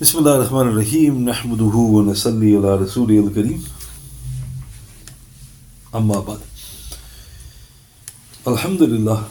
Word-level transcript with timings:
بسم 0.00 0.18
الله 0.18 0.36
الرحمن 0.36 0.68
الرحيم 0.68 1.24
نحمده 1.24 1.74
ونصلي 1.96 2.56
على 2.56 2.76
رسوله 2.76 3.18
الكريم 3.26 3.64
أما 5.94 6.20
بعد 6.20 6.40
Alhamdulillah 8.46 9.24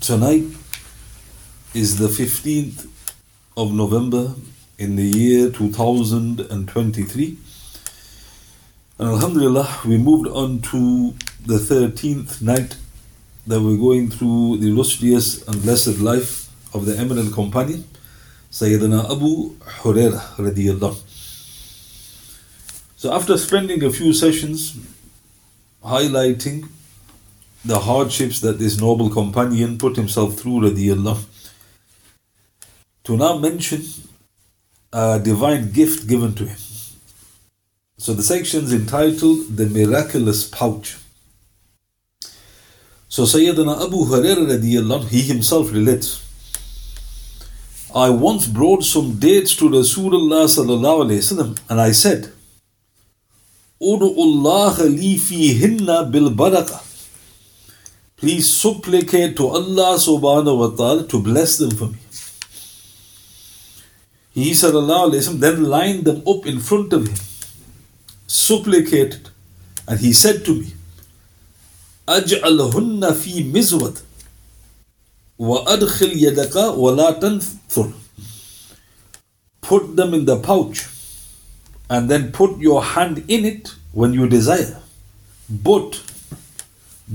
tonight 0.00 0.50
is 1.74 1.98
the 1.98 2.08
15th 2.08 2.88
of 3.56 3.72
November 3.72 4.34
in 4.78 4.96
the 4.96 5.04
year 5.04 5.48
2023 5.48 7.38
and 8.98 9.08
Alhamdulillah 9.08 9.68
we 9.86 9.96
moved 9.96 10.26
on 10.26 10.60
to 10.62 11.14
the 11.46 11.58
13th 11.58 12.42
night 12.42 12.76
that 13.46 13.60
we're 13.60 13.76
going 13.78 14.10
through 14.10 14.56
the 14.58 14.66
illustrious 14.66 15.46
and 15.46 15.62
blessed 15.62 16.00
life 16.00 16.50
of 16.74 16.84
the 16.84 16.98
eminent 16.98 17.32
companion 17.32 17.84
Sayyidina 18.56 19.10
Abu 19.12 19.54
Hurairah. 19.82 20.96
So 22.96 23.12
after 23.12 23.36
spending 23.36 23.84
a 23.84 23.90
few 23.90 24.14
sessions 24.14 24.78
highlighting 25.84 26.66
the 27.66 27.80
hardships 27.80 28.40
that 28.40 28.58
this 28.58 28.80
noble 28.80 29.10
companion 29.10 29.76
put 29.76 29.96
himself 29.96 30.38
through 30.38 30.74
to 33.04 33.16
now 33.18 33.36
mention 33.36 33.82
a 34.90 35.20
divine 35.22 35.70
gift 35.72 36.08
given 36.08 36.34
to 36.36 36.46
him. 36.46 36.56
So 37.98 38.14
the 38.14 38.22
section 38.22 38.64
is 38.64 38.72
entitled 38.72 39.54
The 39.54 39.66
Miraculous 39.66 40.48
Pouch. 40.48 40.96
So 43.10 43.24
Sayyidina 43.24 43.84
Abu 43.84 44.06
Hurairah 44.06 44.48
radiallahu, 44.58 45.08
he 45.08 45.20
himself 45.20 45.70
relates 45.70 46.25
I 47.96 48.10
once 48.10 48.46
brought 48.46 48.84
some 48.84 49.12
dates 49.18 49.56
to 49.56 49.70
Rasulullah 49.70 50.44
sallallahu 50.54 51.04
alayhi 51.04 51.22
wasallam 51.24 51.58
and 51.70 51.80
I 51.80 51.92
said, 51.92 52.30
Allah 53.80 54.76
li 54.84 55.16
fihinna 55.16 56.12
bil 56.12 56.28
baraka. 56.28 56.80
Please 58.18 58.52
supplicate 58.52 59.34
to 59.38 59.48
Allah 59.48 59.96
subhanahu 59.96 60.58
wa 60.58 60.68
ta'ala 60.76 61.06
to 61.08 61.22
bless 61.22 61.56
them 61.56 61.70
for 61.70 61.86
me. 61.86 61.96
He 64.34 64.50
sallallahu 64.50 65.12
alayhi 65.12 65.22
wasallam 65.24 65.40
then 65.40 65.64
lined 65.64 66.04
them 66.04 66.22
up 66.28 66.44
in 66.44 66.60
front 66.60 66.92
of 66.92 67.08
him, 67.08 67.16
supplicated, 68.26 69.30
and 69.88 70.00
he 70.00 70.12
said 70.12 70.44
to 70.44 70.54
me, 70.60 70.72
Aj'alhunna 72.06 73.16
fi 73.16 73.42
mizwat. 73.42 74.02
وَأَدْخِلْ 75.39 76.11
يَدَكَ 76.21 76.55
وَلَا 76.77 77.19
تَنْثُرْ 77.19 77.93
Put 79.61 79.95
them 79.95 80.13
in 80.13 80.25
the 80.25 80.37
pouch 80.37 80.85
and 81.89 82.09
then 82.09 82.31
put 82.31 82.59
your 82.59 82.83
hand 82.83 83.23
in 83.27 83.45
it 83.45 83.73
when 83.91 84.13
you 84.13 84.27
desire. 84.27 84.81
But 85.49 86.01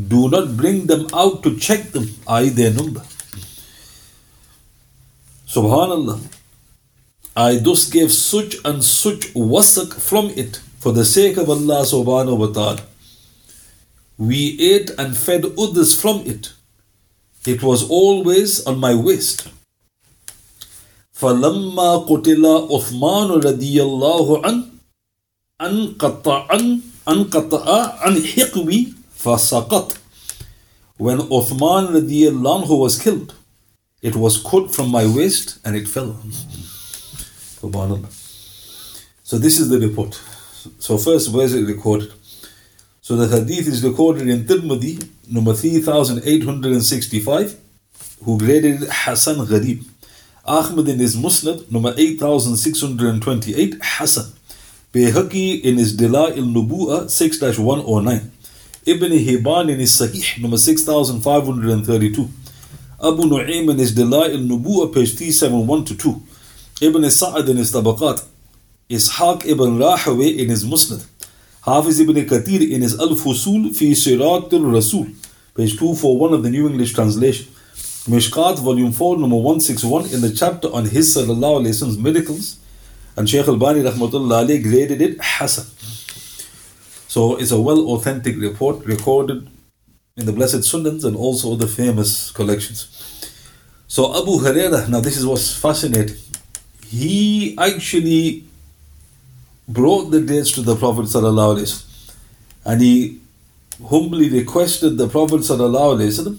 do 0.09 0.28
not 0.28 0.56
bring 0.56 0.86
them 0.86 1.06
out 1.14 1.42
to 1.45 1.56
check 1.56 1.92
them, 1.92 2.09
i.e. 2.28 2.48
their 2.50 2.72
number. 2.72 3.03
Subhanallah. 5.47 6.20
I 7.36 7.56
thus 7.56 7.89
gave 7.89 8.12
such 8.12 8.56
and 8.64 8.83
such 8.83 9.33
wasak 9.34 9.95
from 9.95 10.27
it 10.31 10.61
for 10.78 10.92
the 10.92 11.05
sake 11.05 11.36
of 11.36 11.48
Allah 11.48 11.83
subhanahu 11.83 12.39
wa 12.39 12.47
ta'ala. 12.48 12.83
We 14.19 14.59
ate 14.61 14.91
and 14.98 15.17
fed 15.17 15.45
others 15.59 15.98
from 16.00 16.20
it 16.27 16.53
it 17.47 17.62
was 17.62 17.89
always 17.89 18.64
on 18.67 18.78
my 18.78 18.95
waist. 18.95 19.48
فلما 21.12 21.97
قتل 21.97 22.47
عثمان 22.47 23.28
رضي 23.31 23.83
الله 23.83 24.47
عنه 24.47 24.64
انقطع 25.61 26.59
انقطع 27.09 27.64
عن 28.00 28.22
حقوي 28.22 28.92
فسقط 29.17 29.97
when 30.99 31.19
Uthman 31.38 31.88
radiallahu 31.93 32.78
was 32.78 32.99
killed 32.99 33.34
it 34.03 34.15
was 34.16 34.37
cut 34.37 34.71
from 34.75 34.91
my 34.91 35.06
waist 35.06 35.59
and 35.65 35.75
it 35.77 35.88
fell 35.88 36.16
so 39.22 39.38
this 39.38 39.59
is 39.59 39.71
the 39.71 39.81
report 39.81 40.21
so 40.78 40.99
first 40.99 41.31
where 41.32 41.47
is 41.47 41.54
it 41.54 41.66
recorded 41.66 42.12
so 43.06 43.15
the 43.16 43.28
hadith 43.34 43.69
is 43.69 43.84
recorded 43.84 44.27
in 44.28 44.44
Tirmidhi, 44.47 44.94
number 45.31 45.53
3865, 45.53 47.58
who 48.24 48.38
graded 48.38 48.81
Hassan 48.92 49.38
Gharib. 49.47 49.84
Ahmad 50.46 50.88
in 50.90 51.00
his 51.00 51.16
Musnad, 51.16 51.72
number 51.72 51.96
8628, 51.97 53.78
Hassan. 53.81 54.34
Bayhaqi 54.91 55.62
in 55.62 55.78
his 55.78 55.96
Dila 55.96 56.36
il 56.36 56.44
Nubu'a 56.44 57.09
6 57.09 57.58
109. 57.58 58.31
Ibn 58.86 59.12
Hibban 59.12 59.72
in 59.72 59.80
his 59.80 59.97
Sahih, 59.97 60.41
number 60.41 60.58
6532. 60.58 62.30
Abu 63.02 63.24
Nu'aym 63.24 63.70
in 63.72 63.78
his 63.78 63.96
Dila 63.96 64.30
il 64.30 64.41
Nubu'a, 64.41 64.94
page 64.94 65.16
371 65.16 65.86
to 65.86 65.96
2. 65.96 66.22
Ibn 66.81 67.09
Sa'ad 67.09 67.47
in 67.47 67.56
his 67.58 67.72
Tabaqat. 67.72 68.25
Ishaq 68.90 69.46
ibn 69.46 69.78
Rahaway 69.78 70.38
in 70.38 70.50
his 70.50 70.66
Musnad. 70.66 71.06
Hafiz 71.63 71.99
ibn 71.99 72.16
Kathir 72.16 72.67
in 72.72 72.81
his 72.81 72.99
Al 72.99 73.09
Fusul 73.09 73.75
fi 73.75 73.91
Sirat 73.91 74.51
al 74.51 74.61
Rasul, 74.61 75.05
page 75.55 75.77
241 75.77 76.33
of 76.33 76.44
the 76.44 76.49
New 76.49 76.67
English 76.67 76.94
Translation. 76.94 77.47
Mishkat, 78.09 78.57
volume 78.57 78.91
4, 78.91 79.19
number 79.19 79.35
161, 79.35 80.05
in 80.05 80.22
the 80.22 80.33
chapter 80.33 80.73
on 80.73 80.85
his 80.85 81.16
sallallahu 81.16 81.61
alayhi 81.61 81.69
wasallam's 81.69 81.99
miracles, 81.99 82.57
and 83.16 83.29
Shaykh 83.29 83.47
al 83.47 83.57
Bani 83.57 83.83
rahmatullah 83.83 84.63
graded 84.63 85.01
it 85.01 85.22
Hasan. 85.22 85.66
So 87.07 87.35
it's 87.35 87.51
a 87.51 87.61
well 87.61 87.89
authentic 87.91 88.38
report 88.38 88.83
recorded 88.85 89.47
in 90.17 90.25
the 90.25 90.33
Blessed 90.33 90.61
Sunnans 90.61 91.03
and 91.03 91.16
also 91.16 91.55
the 91.55 91.67
famous 91.67 92.31
collections. 92.31 92.88
So 93.88 94.19
Abu 94.19 94.39
Hurairah, 94.39 94.89
now 94.89 95.01
this 95.01 95.17
is 95.17 95.28
what's 95.28 95.55
fascinating. 95.55 96.17
He 96.88 97.55
actually 97.59 98.45
brought 99.67 100.11
the 100.11 100.22
dates 100.22 100.51
to 100.51 100.61
the 100.61 100.75
Prophet 100.75 101.13
and 102.66 102.81
he 102.81 103.19
humbly 103.89 104.29
requested 104.29 104.97
the 104.97 105.07
Prophet 105.07 105.41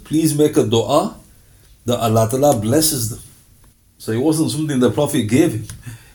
please 0.04 0.36
make 0.36 0.56
a 0.56 0.64
dua 0.64 1.16
that 1.84 1.98
Allah 1.98 2.28
Ta'ala 2.30 2.60
blesses 2.60 3.10
them. 3.10 3.20
So 3.98 4.12
it 4.12 4.20
wasn't 4.20 4.50
something 4.50 4.78
the 4.78 4.90
Prophet 4.90 5.22
gave 5.22 5.52
him. 5.52 5.66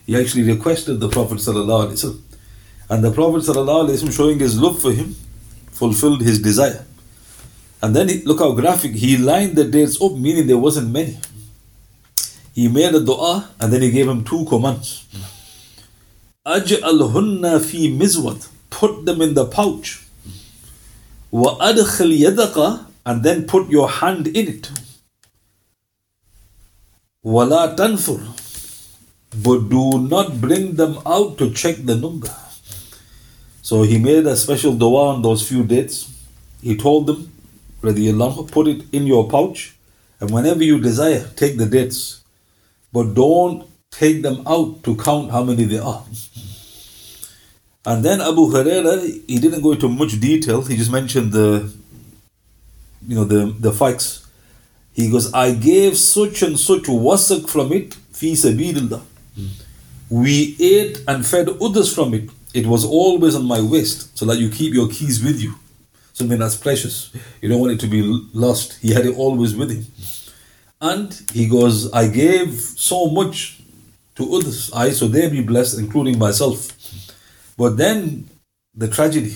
He 0.05 0.15
actually 0.15 0.43
requested 0.43 0.99
the 0.99 1.09
Prophet 1.09 1.45
and 2.89 3.03
the 3.03 3.11
Prophet 3.11 4.13
showing 4.13 4.39
his 4.39 4.59
love 4.59 4.81
for 4.81 4.91
him 4.91 5.15
fulfilled 5.77 6.21
his 6.21 6.41
desire. 6.41 6.85
And 7.81 7.95
then 7.95 8.09
he, 8.09 8.23
look 8.23 8.39
how 8.39 8.51
graphic, 8.53 8.93
he 8.93 9.17
lined 9.17 9.55
the 9.55 9.65
dates 9.65 10.01
up, 10.01 10.13
meaning 10.13 10.47
there 10.47 10.57
wasn't 10.57 10.89
many. 10.91 11.17
He 12.53 12.67
made 12.67 12.95
a 12.95 12.99
dua 12.99 13.49
and 13.59 13.71
then 13.71 13.83
he 13.83 13.91
gave 13.91 14.07
him 14.07 14.23
two 14.23 14.45
commands. 14.45 15.05
Aj'alhunna 16.47 17.59
fi 17.63 17.91
mizwat. 17.91 18.47
Put 18.69 19.05
them 19.05 19.21
in 19.21 19.33
the 19.33 19.45
pouch. 19.45 20.05
Wa 21.31 21.57
adkhil 21.59 22.17
yadaka. 22.17 22.85
And 23.05 23.23
then 23.23 23.45
put 23.45 23.69
your 23.69 23.89
hand 23.89 24.27
in 24.27 24.47
it. 24.47 24.71
Wala 27.23 27.75
tanfur. 27.77 28.19
But 29.43 29.69
do 29.69 29.99
not 29.99 30.41
bring 30.41 30.75
them 30.75 30.99
out 31.05 31.37
to 31.37 31.53
check 31.53 31.77
the 31.85 31.95
number. 31.95 32.33
So 33.61 33.83
he 33.83 33.97
made 33.97 34.25
a 34.25 34.35
special 34.35 34.73
dua 34.73 35.15
on 35.15 35.21
those 35.21 35.47
few 35.47 35.63
dates. 35.63 36.09
He 36.61 36.75
told 36.75 37.07
them, 37.07 37.31
put 37.81 38.67
it 38.67 38.83
in 38.91 39.07
your 39.07 39.29
pouch. 39.29 39.75
And 40.19 40.31
whenever 40.31 40.63
you 40.63 40.79
desire, 40.79 41.29
take 41.35 41.57
the 41.57 41.65
dates. 41.65 42.21
But 42.91 43.13
don't 43.13 43.67
take 43.99 44.21
them 44.21 44.43
out 44.47 44.83
to 44.83 44.95
count 44.95 45.31
how 45.31 45.43
many 45.43 45.63
there 45.63 45.83
are 45.83 46.03
and 47.87 48.03
then 48.03 48.19
Abu 48.19 48.51
Huraira, 48.51 49.01
he 49.27 49.39
didn't 49.39 49.61
go 49.61 49.71
into 49.71 49.87
much 49.87 50.19
detail. 50.19 50.61
He 50.61 50.75
just 50.75 50.91
mentioned 50.91 51.31
the, 51.31 51.73
you 53.07 53.15
know, 53.15 53.23
the 53.23 53.55
the 53.57 53.71
facts. 53.71 54.27
He 54.91 55.09
goes, 55.09 55.33
I 55.33 55.53
gave 55.53 55.97
such 55.97 56.41
and 56.41 56.59
such 56.59 56.83
wasak 56.83 57.47
from 57.49 57.71
it, 57.71 57.93
fi 58.11 58.33
sabilillah. 58.33 59.01
We 60.09 60.57
ate 60.59 61.01
and 61.07 61.25
fed 61.25 61.47
others 61.61 61.93
from 61.95 62.13
it. 62.13 62.29
It 62.53 62.67
was 62.67 62.83
always 62.83 63.35
on 63.35 63.45
my 63.45 63.61
waist, 63.61 64.17
so 64.17 64.25
that 64.25 64.37
you 64.37 64.49
keep 64.49 64.73
your 64.73 64.89
keys 64.89 65.23
with 65.23 65.39
you. 65.39 65.53
Something 66.11 66.39
that's 66.39 66.57
precious. 66.57 67.15
You 67.41 67.47
don't 67.47 67.61
want 67.61 67.71
it 67.71 67.79
to 67.81 67.87
be 67.87 68.01
lost. 68.33 68.79
He 68.81 68.91
had 68.91 69.05
it 69.05 69.15
always 69.15 69.55
with 69.55 69.71
him. 69.71 69.85
And 70.81 71.07
he 71.31 71.47
goes, 71.47 71.89
I 71.93 72.09
gave 72.09 72.51
so 72.51 73.07
much 73.07 73.56
to 74.16 74.34
others. 74.36 74.70
I 74.74 74.90
so 74.90 75.08
they 75.08 75.28
be 75.28 75.42
blessed, 75.42 75.78
including 75.78 76.18
myself. 76.18 76.68
But 77.56 77.76
then 77.76 78.28
the 78.74 78.88
tragedy. 78.88 79.34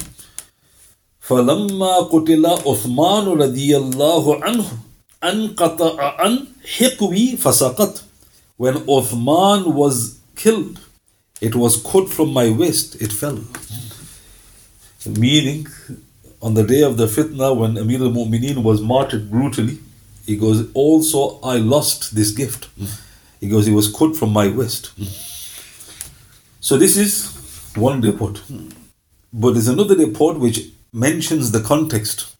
فلما 1.20 1.98
قتل 2.12 2.46
عثمان 2.46 3.24
رضي 3.28 3.76
الله 3.76 4.44
عنه 4.44 4.64
انقطع 5.24 6.20
عن 6.20 6.46
حقوي 6.78 7.36
فسقط 7.36 8.02
when 8.56 8.74
Uthman 8.86 9.74
was 9.74 10.18
killed, 10.34 10.80
it 11.42 11.54
was 11.54 11.82
cut 11.82 12.08
from 12.08 12.32
my 12.32 12.48
waist, 12.48 13.00
it 13.02 13.12
fell. 13.12 13.40
Meaning, 15.06 15.66
on 16.40 16.54
the 16.54 16.64
day 16.64 16.82
of 16.82 16.96
the 16.96 17.06
fitna, 17.06 17.54
when 17.54 17.76
Amir 17.76 18.02
al 18.02 18.10
Mu'mineen 18.10 18.62
was 18.62 18.80
martyred 18.80 19.30
brutally, 19.30 19.78
he 20.24 20.36
goes, 20.36 20.68
Also, 20.72 21.38
I 21.42 21.56
lost 21.56 22.14
this 22.14 22.30
gift. 22.30 22.68
he 23.41 23.49
goes, 23.49 23.67
It 23.67 23.73
was 23.73 23.93
cut 23.93 24.15
from 24.15 24.31
my 24.31 24.47
waist. 24.47 24.91
So, 26.61 26.77
this 26.77 26.95
is 26.95 27.71
one 27.75 27.99
report. 28.01 28.41
But 29.33 29.53
there's 29.53 29.67
another 29.67 29.95
report 29.95 30.39
which 30.39 30.69
mentions 30.93 31.51
the 31.51 31.61
context. 31.61 32.35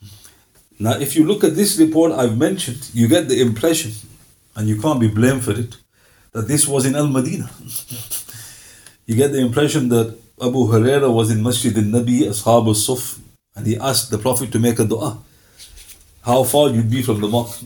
Now, 0.79 0.99
if 0.99 1.15
you 1.15 1.25
look 1.25 1.43
at 1.43 1.55
this 1.55 1.77
report 1.79 2.11
I've 2.11 2.37
mentioned, 2.37 2.89
you 2.93 3.07
get 3.07 3.27
the 3.27 3.41
impression, 3.41 3.91
and 4.55 4.67
you 4.67 4.79
can't 4.79 4.99
be 4.99 5.07
blamed 5.07 5.43
for 5.43 5.51
it, 5.51 5.77
that 6.33 6.47
this 6.47 6.67
was 6.67 6.85
in 6.85 6.95
Al 6.95 7.07
Madinah. 7.07 7.49
you 9.05 9.15
get 9.15 9.31
the 9.31 9.39
impression 9.39 9.89
that 9.89 10.17
Abu 10.41 10.67
Huraira 10.67 11.11
was 11.13 11.31
in 11.31 11.41
Masjid 11.41 11.75
al 11.77 11.83
Nabi, 11.83 12.21
Ashab 12.21 12.67
al 12.67 12.75
Suf, 12.75 13.19
and 13.55 13.65
he 13.65 13.77
asked 13.77 14.11
the 14.11 14.17
Prophet 14.17 14.51
to 14.51 14.59
make 14.59 14.79
a 14.79 14.85
dua. 14.85 15.17
How 16.23 16.43
far 16.43 16.69
you'd 16.69 16.91
be 16.91 17.01
from 17.01 17.21
the 17.21 17.27
mosque. 17.27 17.63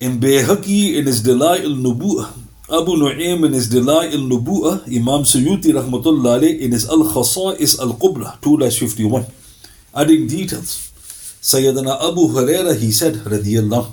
In 0.00 0.18
Bayhaqi, 0.18 0.96
in 0.96 1.06
his 1.06 1.22
Dalai 1.22 1.60
al 1.62 1.76
Nubu'ah, 1.76 2.32
Abu 2.68 2.96
Nu'aym 2.96 3.46
in 3.46 3.52
his 3.52 3.70
Dalai 3.70 4.06
al 4.08 4.26
Nubu'ah, 4.26 4.86
Imam 4.88 5.22
Suyuti 5.22 5.72
rahmatullah 5.72 6.42
in 6.60 6.72
his 6.72 6.88
Al 6.88 7.04
Khasa'is 7.04 7.78
al 7.78 7.94
Kubra, 7.94 8.40
2 8.42 8.58
51, 8.70 9.24
adding 9.94 10.26
details. 10.26 10.90
Sayyidina 11.40 12.10
Abu 12.10 12.26
Huraira, 12.28 12.76
he 12.76 12.90
said, 12.90 13.14
radiyallahu, 13.14 13.92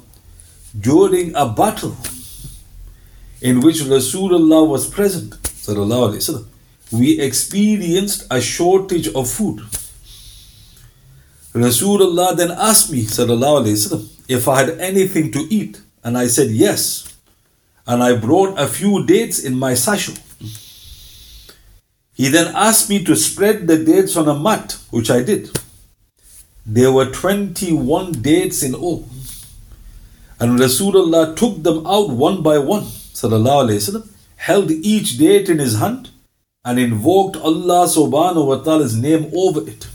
during 0.79 1.35
a 1.35 1.47
battle 1.47 1.95
in 3.41 3.59
which 3.59 3.81
Rasulullah 3.81 4.67
was 4.67 4.89
present, 4.89 5.33
sallallahu 5.43 6.15
alayhi 6.15 6.45
we 6.91 7.19
experienced 7.19 8.25
a 8.31 8.41
shortage 8.41 9.07
of 9.09 9.29
food. 9.29 9.59
Rasulullah 11.53 12.35
then 12.35 12.51
asked 12.51 12.91
me, 12.91 13.03
sallallahu 13.03 13.65
alayhi 13.65 14.09
if 14.27 14.47
I 14.47 14.59
had 14.61 14.79
anything 14.79 15.31
to 15.33 15.39
eat, 15.49 15.81
and 16.04 16.16
I 16.16 16.26
said 16.26 16.50
yes 16.50 17.16
and 17.86 18.02
I 18.02 18.16
brought 18.16 18.58
a 18.58 18.66
few 18.66 19.06
dates 19.06 19.38
in 19.38 19.58
my 19.58 19.74
satchel. 19.74 20.14
He 22.14 22.28
then 22.28 22.54
asked 22.54 22.88
me 22.88 23.04
to 23.04 23.14
spread 23.14 23.66
the 23.66 23.84
dates 23.84 24.16
on 24.16 24.28
a 24.28 24.38
mat, 24.38 24.78
which 24.90 25.10
I 25.10 25.22
did. 25.22 25.56
There 26.64 26.90
were 26.90 27.06
21 27.06 28.12
dates 28.22 28.62
in 28.62 28.74
all. 28.74 29.08
And 30.40 30.58
Rasulullah 30.58 31.36
took 31.36 31.62
them 31.62 31.86
out 31.86 32.10
one 32.10 32.42
by 32.42 32.58
one, 32.58 32.82
وسلم, 32.82 34.08
held 34.36 34.70
each 34.70 35.18
date 35.18 35.48
in 35.48 35.58
his 35.58 35.78
hand, 35.78 36.10
and 36.64 36.78
invoked 36.78 37.36
Allah 37.36 37.86
subhanahu 37.86 38.46
wa 38.46 38.56
ta'ala's 38.56 38.96
name 38.96 39.30
over 39.34 39.68
it. 39.68 39.86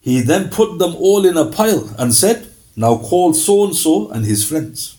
He 0.00 0.20
then 0.20 0.50
put 0.50 0.78
them 0.78 0.94
all 0.96 1.24
in 1.24 1.36
a 1.36 1.46
pile 1.46 1.94
and 1.98 2.12
said, 2.12 2.48
now 2.77 2.97
call 2.97 3.33
so 3.33 3.65
and 3.65 3.75
so 3.75 4.09
and 4.11 4.23
his 4.23 4.47
friends. 4.47 4.97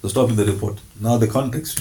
So 0.00 0.08
stop 0.08 0.30
in 0.30 0.36
the 0.36 0.44
report. 0.46 0.78
Now 1.00 1.18
the 1.18 1.26
context. 1.26 1.80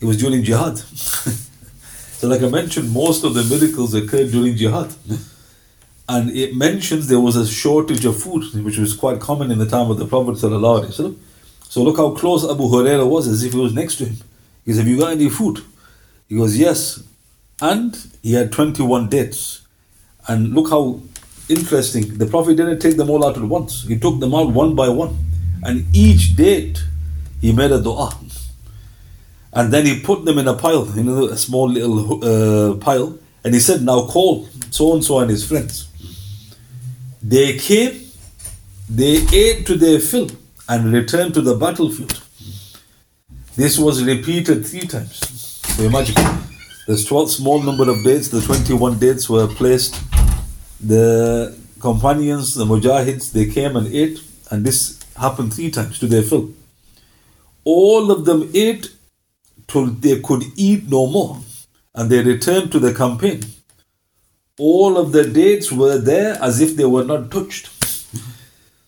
It 0.00 0.04
was 0.06 0.16
during 0.16 0.44
jihad. 0.44 0.78
so 0.78 2.28
like 2.28 2.42
I 2.42 2.48
mentioned, 2.48 2.90
most 2.92 3.24
of 3.24 3.34
the 3.34 3.42
miracles 3.44 3.92
occurred 3.94 4.30
during 4.30 4.56
jihad. 4.56 4.94
And 6.08 6.36
it 6.36 6.56
mentions 6.56 7.06
there 7.06 7.20
was 7.20 7.36
a 7.36 7.46
shortage 7.46 8.04
of 8.04 8.20
food, 8.20 8.42
which 8.64 8.78
was 8.78 8.94
quite 8.94 9.20
common 9.20 9.52
in 9.52 9.58
the 9.58 9.66
time 9.66 9.92
of 9.92 9.98
the 9.98 10.06
Prophet. 10.06 10.38
So 10.38 11.82
look 11.84 11.98
how 11.98 12.10
close 12.10 12.42
Abu 12.42 12.64
Huraira 12.64 13.08
was, 13.08 13.28
as 13.28 13.44
if 13.44 13.52
he 13.52 13.58
was 13.60 13.72
next 13.72 13.94
to 13.98 14.06
him. 14.06 14.16
He 14.64 14.72
said, 14.72 14.80
Have 14.80 14.88
you 14.88 14.98
got 14.98 15.12
any 15.12 15.30
food? 15.30 15.60
He 16.28 16.34
goes, 16.34 16.58
Yes. 16.58 17.04
And 17.62 17.96
he 18.24 18.32
had 18.32 18.50
21 18.50 19.08
dates. 19.08 19.62
And 20.26 20.52
look 20.52 20.70
how 20.70 21.00
interesting. 21.50 22.18
The 22.18 22.26
Prophet 22.26 22.56
didn't 22.56 22.78
take 22.78 22.96
them 22.96 23.10
all 23.10 23.24
out 23.26 23.36
at 23.36 23.42
once, 23.42 23.86
he 23.86 23.98
took 23.98 24.20
them 24.20 24.34
out 24.34 24.50
one 24.52 24.74
by 24.74 24.88
one. 24.88 25.16
And 25.62 25.84
each 25.94 26.36
date 26.36 26.82
he 27.40 27.52
made 27.52 27.70
a 27.70 27.80
dua. 27.82 28.16
And 29.52 29.72
then 29.72 29.84
he 29.84 30.00
put 30.00 30.24
them 30.24 30.38
in 30.38 30.46
a 30.46 30.54
pile, 30.54 30.86
you 30.96 31.02
know, 31.02 31.24
a 31.26 31.36
small 31.36 31.68
little 31.68 32.24
uh, 32.24 32.76
pile. 32.76 33.18
And 33.44 33.52
he 33.52 33.60
said, 33.60 33.82
Now 33.82 34.06
call 34.06 34.46
so 34.70 34.94
and 34.94 35.04
so 35.04 35.18
and 35.18 35.30
his 35.30 35.46
friends. 35.46 35.88
They 37.22 37.58
came, 37.58 38.00
they 38.88 39.26
ate 39.32 39.66
to 39.66 39.76
their 39.76 39.98
fill, 39.98 40.30
and 40.68 40.92
returned 40.92 41.34
to 41.34 41.42
the 41.42 41.54
battlefield. 41.54 42.22
This 43.56 43.78
was 43.78 44.02
repeated 44.04 44.64
three 44.64 44.86
times. 44.86 45.18
So 45.76 45.82
imagine, 45.82 46.14
there's 46.86 47.04
12 47.04 47.30
small 47.30 47.62
number 47.62 47.90
of 47.90 48.02
dates, 48.04 48.28
the 48.28 48.40
21 48.40 48.98
dates 48.98 49.28
were 49.28 49.48
placed. 49.48 49.96
The 50.82 51.56
companions, 51.80 52.54
the 52.54 52.64
mujahids, 52.64 53.32
they 53.32 53.46
came 53.46 53.76
and 53.76 53.86
ate, 53.86 54.20
and 54.50 54.64
this 54.64 55.00
happened 55.16 55.54
three 55.54 55.70
times 55.70 55.98
to 55.98 56.06
their 56.06 56.22
fill 56.22 56.50
all 57.64 58.10
of 58.10 58.24
them 58.24 58.50
ate 58.54 58.90
till 59.66 59.86
they 59.86 60.20
could 60.20 60.44
eat 60.56 60.88
no 60.88 61.06
more, 61.06 61.38
and 61.94 62.10
they 62.10 62.22
returned 62.22 62.72
to 62.72 62.78
the 62.78 62.94
campaign. 62.94 63.44
All 64.58 64.98
of 64.98 65.12
the 65.12 65.24
dates 65.24 65.70
were 65.72 65.98
there 65.98 66.36
as 66.42 66.60
if 66.60 66.76
they 66.76 66.84
were 66.84 67.04
not 67.04 67.30
touched. 67.30 67.68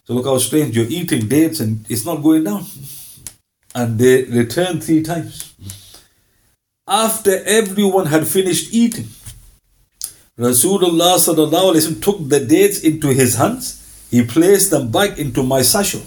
So 0.05 0.15
look 0.15 0.27
how 0.27 0.39
strange 0.39 0.77
you're 0.77 0.87
eating 0.87 1.29
dates 1.29 1.61
and 1.61 1.87
it's 1.89 2.05
not 2.05 2.23
going 2.23 2.45
down. 2.45 2.67
And 3.75 3.99
they 3.99 4.25
returned 4.25 4.85
three 4.85 5.03
times. 5.03 5.55
After 6.87 7.43
everyone 7.45 8.07
had 8.07 8.27
finished 8.27 8.75
eating, 8.75 9.09
Rasulullah 10.39 12.03
took 12.03 12.29
the 12.29 12.41
dates 12.41 12.81
into 12.81 13.09
his 13.09 13.37
hands. 13.37 14.07
He 14.11 14.25
placed 14.25 14.71
them 14.71 14.91
back 14.91 15.19
into 15.19 15.43
my 15.43 15.63
satchel. 15.63 16.03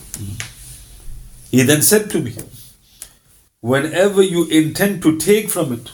He 1.52 1.62
then 1.62 1.82
said 1.82 2.10
to 2.12 2.20
me, 2.20 2.36
Whenever 3.62 4.22
you 4.22 4.48
intend 4.50 5.02
to 5.04 5.18
take 5.18 5.50
from 5.50 5.74
it, 5.74 5.92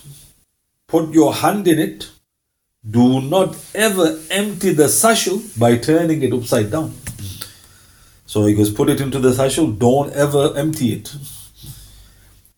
put 0.87 1.13
your 1.13 1.33
hand 1.33 1.67
in 1.67 1.79
it. 1.79 2.09
Do 2.89 3.21
not 3.21 3.55
ever 3.75 4.19
empty 4.29 4.73
the 4.73 4.89
satchel 4.89 5.41
by 5.57 5.77
turning 5.77 6.23
it 6.23 6.33
upside 6.33 6.71
down. 6.71 6.93
So 8.25 8.45
he 8.45 8.55
goes, 8.55 8.71
put 8.71 8.89
it 8.89 9.01
into 9.01 9.19
the 9.19 9.33
satchel, 9.33 9.71
don't 9.71 10.11
ever 10.13 10.53
empty 10.57 10.93
it. 10.93 11.13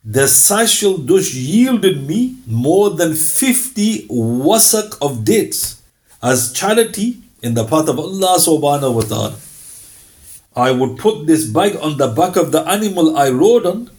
The 0.05 0.27
satchel 0.27 0.97
thus 0.97 1.33
yielded 1.33 2.05
me 2.07 2.37
more 2.45 2.89
than 2.89 3.15
50 3.15 4.07
wasak 4.07 4.97
of 5.01 5.23
dates 5.23 5.81
as 6.21 6.51
charity 6.51 7.21
in 7.41 7.53
the 7.53 7.63
path 7.63 7.87
of 7.87 7.99
Allah 7.99 8.35
subhanahu 8.37 8.95
wa 8.95 9.01
ta'ala. 9.01 9.35
I 10.55 10.71
would 10.71 10.97
put 10.97 11.25
this 11.25 11.45
bag 11.45 11.77
on 11.77 11.97
the 11.97 12.07
back 12.07 12.35
of 12.35 12.51
the 12.51 12.67
animal 12.67 13.17
I 13.17 13.29
rode 13.29 13.65
on 13.65 13.89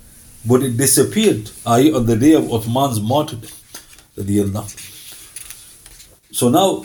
but 0.46 0.62
it 0.62 0.76
disappeared, 0.76 1.50
i.e., 1.66 1.92
on 1.92 2.06
the 2.06 2.16
day 2.16 2.34
of 2.34 2.44
Uthman's 2.44 3.00
martyrdom. 3.00 3.48
So 6.30 6.48
now 6.50 6.84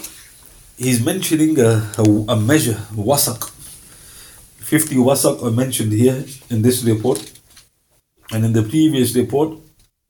he's 0.78 1.04
mentioning 1.04 1.60
a, 1.60 1.92
a, 1.98 2.04
a 2.30 2.40
measure, 2.40 2.80
wasak. 2.94 3.50
50 4.60 4.96
wasak 4.96 5.44
are 5.44 5.52
mentioned 5.52 5.92
here 5.92 6.24
in 6.50 6.62
this 6.62 6.84
report. 6.84 7.39
And 8.32 8.46
in 8.46 8.54
the 8.54 8.64
previous 8.64 9.16
report, 9.16 9.58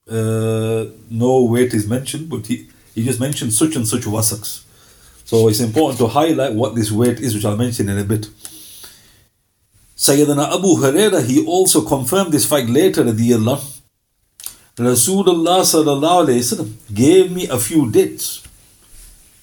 uh, 0.09 0.85
no 1.09 1.43
weight 1.43 1.73
is 1.73 1.87
mentioned, 1.87 2.29
but 2.29 2.47
he, 2.47 2.67
he 2.95 3.03
just 3.05 3.19
mentioned 3.19 3.53
such 3.53 3.75
and 3.75 3.87
such 3.87 4.01
wasaks. 4.01 4.63
So 5.25 5.47
it's 5.47 5.59
important 5.59 5.99
to 5.99 6.07
highlight 6.07 6.53
what 6.53 6.75
this 6.75 6.91
weight 6.91 7.19
is, 7.19 7.35
which 7.35 7.45
I'll 7.45 7.55
mention 7.55 7.87
in 7.87 7.97
a 7.97 8.03
bit. 8.03 8.27
Sayyidina 9.95 10.55
Abu 10.55 10.75
Huraira, 10.77 11.25
he 11.25 11.45
also 11.45 11.81
confirmed 11.81 12.31
this 12.31 12.45
fact 12.45 12.69
later 12.69 13.01
Allah. 13.01 13.61
Rasulullah 14.77 15.59
sallallahu 15.59 16.25
alayhi 16.25 16.39
wasallam 16.39 16.73
gave 16.93 17.31
me 17.33 17.47
a 17.49 17.59
few 17.59 17.91
dates 17.91 18.41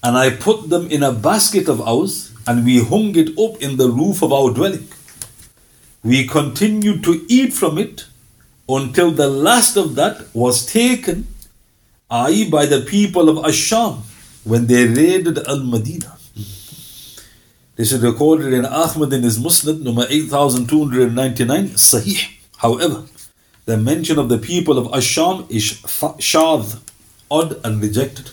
and 0.03 0.17
I 0.17 0.31
put 0.31 0.69
them 0.69 0.87
in 0.89 1.03
a 1.03 1.11
basket 1.11 1.69
of 1.69 1.79
ours 1.81 2.33
and 2.47 2.65
we 2.65 2.83
hung 2.83 3.15
it 3.15 3.37
up 3.37 3.61
in 3.61 3.77
the 3.77 3.87
roof 3.87 4.23
of 4.23 4.33
our 4.33 4.51
dwelling. 4.51 4.87
We 6.03 6.25
continued 6.25 7.03
to 7.03 7.23
eat 7.29 7.53
from 7.53 7.77
it 7.77 8.05
until 8.69 9.11
the 9.11 9.27
last 9.27 9.77
of 9.77 9.95
that 9.95 10.27
was 10.33 10.65
taken, 10.65 11.27
i.e., 12.09 12.49
by 12.49 12.65
the 12.65 12.81
people 12.81 13.29
of 13.29 13.37
Asham 13.45 14.01
when 14.43 14.67
they 14.67 14.87
raided 14.87 15.39
Al 15.47 15.63
Madinah. 15.63 16.17
This 17.75 17.91
is 17.91 18.01
recorded 18.01 18.53
in 18.53 18.65
Ahmad 18.65 19.13
in 19.13 19.23
his 19.23 19.37
Musnad, 19.37 19.81
number 19.81 20.05
8299, 20.09 21.69
Sahih. 21.69 22.31
However, 22.57 23.03
the 23.65 23.77
mention 23.77 24.17
of 24.17 24.29
the 24.29 24.39
people 24.39 24.77
of 24.79 24.87
Asham 24.87 25.49
is 25.51 25.81
shadh, 26.19 26.79
odd 27.29 27.59
and 27.63 27.81
rejected. 27.81 28.29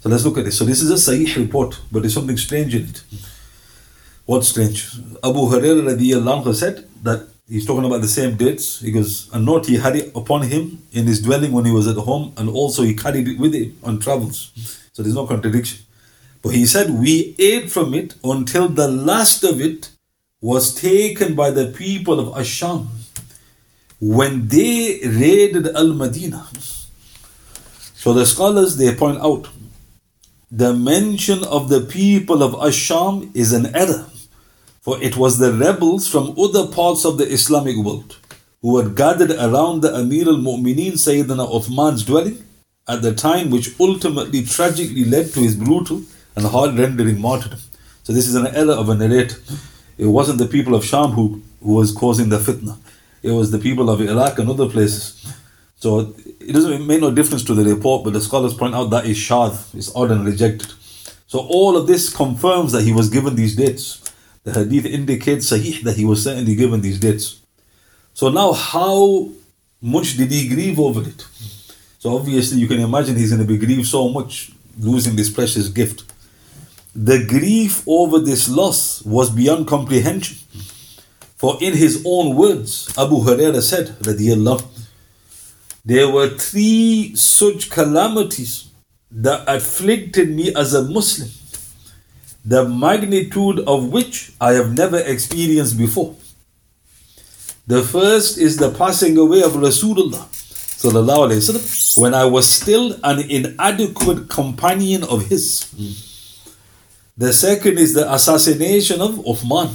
So 0.00 0.08
let's 0.08 0.24
look 0.24 0.38
at 0.38 0.44
this. 0.46 0.56
So 0.56 0.64
this 0.64 0.80
is 0.80 0.90
a 0.90 0.94
Sahih 0.94 1.36
report, 1.36 1.78
but 1.92 2.00
there's 2.00 2.14
something 2.14 2.38
strange 2.38 2.74
in 2.74 2.84
it. 2.84 3.02
What's 4.24 4.48
strange? 4.48 4.88
Abu 5.22 5.40
Hurairah 5.40 6.54
said 6.54 6.88
that 7.02 7.28
he's 7.48 7.66
talking 7.66 7.84
about 7.84 8.00
the 8.00 8.08
same 8.08 8.36
dates. 8.36 8.80
He 8.80 8.90
goes, 8.90 9.30
and 9.32 9.44
note 9.44 9.66
he 9.66 9.76
had 9.76 9.96
it 9.96 10.12
upon 10.14 10.42
him 10.42 10.82
in 10.92 11.06
his 11.06 11.22
dwelling 11.22 11.52
when 11.52 11.64
he 11.64 11.72
was 11.72 11.86
at 11.86 11.96
home, 11.96 12.32
and 12.36 12.48
also 12.48 12.82
he 12.82 12.94
carried 12.94 13.28
it 13.28 13.38
with 13.38 13.54
him 13.54 13.76
on 13.82 13.98
travels. 13.98 14.52
So 14.92 15.02
there's 15.02 15.14
no 15.14 15.26
contradiction. 15.26 15.78
But 16.42 16.50
he 16.54 16.66
said, 16.66 16.90
We 16.90 17.34
ate 17.38 17.70
from 17.70 17.94
it 17.94 18.14
until 18.22 18.68
the 18.68 18.88
last 18.88 19.42
of 19.44 19.60
it 19.60 19.90
was 20.40 20.74
taken 20.74 21.34
by 21.34 21.50
the 21.50 21.66
people 21.66 22.20
of 22.20 22.34
Asham 22.34 22.86
when 24.00 24.46
they 24.48 25.00
raided 25.04 25.66
Al 25.74 25.92
Madinah. 25.94 26.46
So 27.94 28.12
the 28.12 28.24
scholars 28.24 28.76
they 28.76 28.94
point 28.94 29.18
out 29.18 29.48
the 30.50 30.72
mention 30.72 31.44
of 31.44 31.68
the 31.68 31.80
people 31.80 32.42
of 32.42 32.52
Asham 32.54 33.34
is 33.34 33.52
an 33.52 33.74
error, 33.74 34.06
for 34.88 35.02
it 35.02 35.18
was 35.18 35.36
the 35.36 35.52
rebels 35.52 36.08
from 36.08 36.34
other 36.38 36.66
parts 36.66 37.04
of 37.04 37.18
the 37.18 37.26
Islamic 37.36 37.76
world 37.76 38.16
who 38.62 38.78
had 38.78 38.96
gathered 38.96 39.32
around 39.32 39.82
the 39.82 39.94
Amir 39.94 40.26
al 40.26 40.38
Mu'mineen 40.46 40.94
Sayyidina 41.06 41.44
Uthman's 41.56 42.06
dwelling 42.06 42.38
at 42.92 43.02
the 43.02 43.12
time 43.14 43.50
which 43.50 43.68
ultimately 43.78 44.42
tragically 44.42 45.04
led 45.04 45.26
to 45.34 45.40
his 45.40 45.56
brutal 45.56 46.00
and 46.36 46.46
hard 46.46 46.78
rendering 46.78 47.20
martyrdom. 47.20 47.58
So 48.02 48.14
this 48.14 48.26
is 48.26 48.34
an 48.34 48.46
error 48.46 48.72
of 48.72 48.88
a 48.88 48.94
narrator. 48.94 49.36
It 49.98 50.06
wasn't 50.06 50.38
the 50.38 50.46
people 50.46 50.74
of 50.74 50.86
Sham 50.86 51.10
who, 51.10 51.42
who 51.62 51.74
was 51.74 51.92
causing 51.92 52.30
the 52.30 52.38
fitna. 52.38 52.78
It 53.22 53.32
was 53.32 53.50
the 53.50 53.58
people 53.58 53.90
of 53.90 54.00
Iraq 54.00 54.38
and 54.38 54.48
other 54.48 54.70
places. 54.70 55.30
So 55.76 56.14
it 56.40 56.54
doesn't 56.54 56.86
make 56.86 57.02
no 57.02 57.10
difference 57.10 57.44
to 57.44 57.54
the 57.54 57.74
report, 57.74 58.04
but 58.04 58.14
the 58.14 58.22
scholars 58.22 58.54
point 58.54 58.74
out 58.74 58.88
that 58.88 59.04
is 59.04 59.18
shadh, 59.18 59.54
it's 59.74 59.94
odd 59.94 60.12
and 60.12 60.24
rejected. 60.24 60.72
So 61.26 61.40
all 61.40 61.76
of 61.76 61.86
this 61.86 62.08
confirms 62.08 62.72
that 62.72 62.84
he 62.84 62.94
was 62.94 63.10
given 63.10 63.36
these 63.36 63.54
dates. 63.54 64.07
The 64.48 64.64
hadith 64.64 64.86
indicates 64.86 65.50
sahih 65.52 65.82
that 65.82 65.96
he 65.96 66.06
was 66.06 66.24
certainly 66.24 66.54
given 66.54 66.80
these 66.80 66.98
dates. 66.98 67.40
So 68.14 68.30
now 68.30 68.52
how 68.52 69.28
much 69.82 70.16
did 70.16 70.30
he 70.30 70.48
grieve 70.48 70.80
over 70.80 71.02
it? 71.02 71.26
So 71.98 72.16
obviously 72.16 72.58
you 72.58 72.66
can 72.66 72.80
imagine 72.80 73.16
he's 73.16 73.30
going 73.30 73.46
to 73.46 73.46
be 73.46 73.58
grieved 73.58 73.86
so 73.86 74.08
much 74.08 74.50
losing 74.78 75.16
this 75.16 75.28
precious 75.28 75.68
gift. 75.68 76.04
The 76.94 77.26
grief 77.26 77.82
over 77.86 78.20
this 78.20 78.48
loss 78.48 79.02
was 79.02 79.28
beyond 79.28 79.66
comprehension. 79.66 80.38
For 81.36 81.58
in 81.60 81.74
his 81.74 82.02
own 82.06 82.34
words, 82.34 82.88
Abu 82.96 83.16
Huraira 83.16 83.60
said, 83.60 83.88
radiyallahu, 84.00 84.64
there 85.84 86.08
were 86.08 86.30
three 86.30 87.14
such 87.14 87.68
calamities 87.68 88.70
that 89.10 89.44
afflicted 89.46 90.30
me 90.30 90.54
as 90.54 90.72
a 90.72 90.82
Muslim, 90.82 91.28
the 92.47 92.67
magnitude 92.67 93.59
of 93.61 93.89
which 93.91 94.31
I 94.41 94.53
have 94.53 94.73
never 94.73 94.99
experienced 94.99 95.77
before. 95.77 96.15
The 97.67 97.81
first 97.81 98.37
is 98.37 98.57
the 98.57 98.71
passing 98.71 99.17
away 99.17 99.41
of 99.41 99.53
Rasulullah 99.53 100.27
وسلم, 100.83 101.97
when 101.97 102.13
I 102.13 102.25
was 102.25 102.49
still 102.49 102.99
an 103.03 103.19
inadequate 103.19 104.27
companion 104.29 105.03
of 105.03 105.27
his. 105.27 105.65
The 107.17 107.31
second 107.31 107.77
is 107.79 107.93
the 107.93 108.11
assassination 108.13 108.99
of 108.99 109.11
Uthman. 109.19 109.69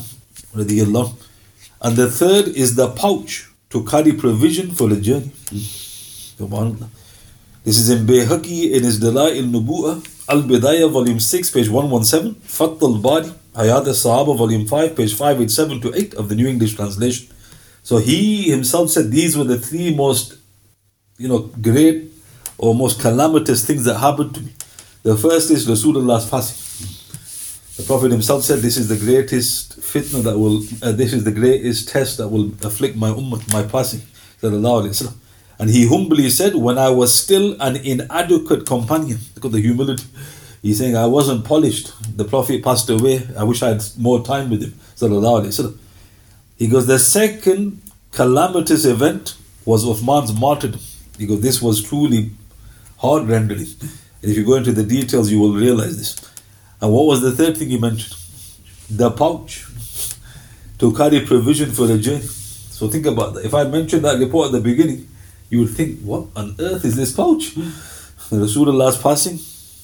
And 1.81 1.97
the 1.97 2.11
third 2.11 2.49
is 2.49 2.75
the 2.75 2.89
pouch 2.89 3.49
to 3.71 3.85
carry 3.85 4.13
provision 4.13 4.73
for 4.73 4.89
the 4.89 5.01
journey. 5.01 5.31
This 7.65 7.79
is 7.79 7.89
in 7.91 8.07
Bayhaqi 8.07 8.73
in 8.73 8.83
his 8.85 8.99
Dala'il 9.01 9.49
Nubu'ah, 9.51 10.03
Al 10.30 10.44
Bidayah, 10.44 10.90
volume 10.90 11.20
6, 11.20 11.52
page 11.52 11.70
117, 11.70 12.36
Fath 12.36 12.82
al 12.82 12.98
Bari, 12.98 13.30
Hayat 13.56 13.88
al 13.88 13.94
Sahaba, 13.94 14.38
volume 14.38 14.66
5, 14.66 14.96
page 14.96 15.14
587 15.16 15.82
to 15.82 15.94
8 15.94 16.14
of 16.14 16.30
the 16.30 16.36
New 16.36 16.48
English 16.48 16.76
Translation. 16.76 17.28
So 17.84 17.98
he 17.98 18.50
himself 18.50 18.90
said 18.90 19.12
these 19.12 19.38
were 19.38 19.44
the 19.44 19.60
three 19.60 19.94
most, 19.94 20.38
you 21.18 21.28
know, 21.28 21.52
great 21.62 22.10
or 22.58 22.74
most 22.74 23.02
calamitous 23.02 23.66
things 23.66 23.84
that 23.84 23.98
happened 23.98 24.34
to 24.36 24.42
me. 24.42 24.54
The 25.04 25.18
first 25.18 25.52
is 25.52 25.68
Rasulullah's 25.68 26.30
passing. 26.30 26.60
The 27.76 27.84
Prophet 27.84 28.12
himself 28.12 28.44
said, 28.44 28.60
This 28.60 28.78
is 28.78 28.88
the 28.88 28.96
greatest 28.96 29.82
fitna 29.82 30.24
that 30.24 30.38
will, 30.38 30.64
uh, 30.82 30.94
this 30.94 31.12
is 31.12 31.26
the 31.26 31.32
greatest 31.32 31.90
test 31.90 32.18
that 32.20 32.30
will 32.30 32.54
afflict 32.64 32.96
my 32.96 33.10
ummah, 33.10 33.52
my 33.52 33.64
passing. 33.64 34.02
And 35.64 35.72
he 35.72 35.88
humbly 35.88 36.30
said, 36.30 36.56
When 36.56 36.78
I 36.78 36.90
was 36.90 37.14
still 37.14 37.56
an 37.62 37.78
inadequate 37.78 38.66
companion, 38.66 39.20
look 39.34 39.46
at 39.46 39.54
the 39.54 39.62
humility. 39.62 40.04
He's 40.62 40.80
saying, 40.80 40.98
I 40.98 41.06
wasn't 41.06 41.46
polished. 41.46 41.94
The 42.18 42.26
Prophet 42.26 42.62
passed 42.62 42.90
away. 42.90 43.26
I 43.38 43.46
wish 43.46 43.64
I 43.64 43.70
had 43.70 43.82
more 43.98 44.22
time 44.26 44.50
with 44.50 44.62
him. 44.62 45.80
He 46.58 46.68
goes, 46.68 46.86
The 46.86 47.00
second 47.00 47.82
calamitous 48.12 48.84
event 48.84 49.38
was 49.64 49.86
Uthman's 49.86 50.38
martyrdom. 50.38 50.82
He 51.18 51.26
goes, 51.26 51.40
This 51.40 51.62
was 51.62 51.82
truly 51.82 52.32
heart 52.98 53.26
rendering. 53.26 53.62
And 54.22 54.32
if 54.32 54.36
you 54.36 54.44
go 54.44 54.56
into 54.56 54.74
the 54.74 54.84
details, 54.84 55.32
you 55.32 55.40
will 55.40 55.54
realize 55.54 55.98
this. 55.98 56.34
And 56.82 56.92
what 56.92 57.06
was 57.06 57.22
the 57.22 57.32
third 57.32 57.56
thing 57.56 57.70
he 57.70 57.80
mentioned? 57.80 58.20
The 58.90 59.12
pouch 59.12 59.66
to 60.80 60.94
carry 60.94 61.22
provision 61.22 61.72
for 61.72 61.88
the 61.88 61.98
journey. 61.98 62.20
So 62.20 62.90
think 62.90 63.06
about 63.06 63.36
that. 63.36 63.46
If 63.46 63.54
I 63.54 63.64
mentioned 63.64 64.04
that 64.04 64.20
report 64.20 64.48
at 64.48 64.52
the 64.52 64.60
beginning, 64.60 65.08
you 65.53 65.61
would 65.61 65.71
think, 65.71 66.01
what 66.01 66.27
on 66.37 66.57
earth 66.59 66.85
is 66.85 66.97
this 66.97 67.13
pouch? 67.13 67.55
The 67.55 68.39
Rasulullah's 68.41 68.99
passing, 68.99 69.39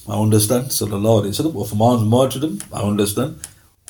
I 0.07 0.19
understand. 0.19 0.65
Sallallahu 0.65 1.23
Alaihi 1.23 1.33
Wasallam. 1.33 1.53
Uthman's 1.53 2.03
martyrdom, 2.03 2.59
I 2.71 2.81
understand. 2.81 3.39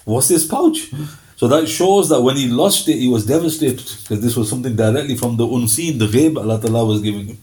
What's 0.06 0.30
this 0.30 0.46
pouch? 0.48 0.92
So 1.36 1.48
that 1.50 1.68
shows 1.68 2.08
that 2.10 2.22
when 2.22 2.38
he 2.38 2.48
lost 2.48 2.88
it, 2.88 2.98
he 2.98 3.10
was 3.10 3.26
devastated 3.26 3.84
because 4.02 4.22
this 4.22 4.38
was 4.38 4.50
something 4.50 4.76
directly 4.76 5.18
from 5.18 5.36
the 5.36 5.46
unseen, 5.46 5.98
the 5.98 6.08
ghaib 6.08 6.38
Allah 6.38 6.62
Ta'ala 6.62 6.86
was 6.86 7.02
giving 7.02 7.28
him. 7.28 7.38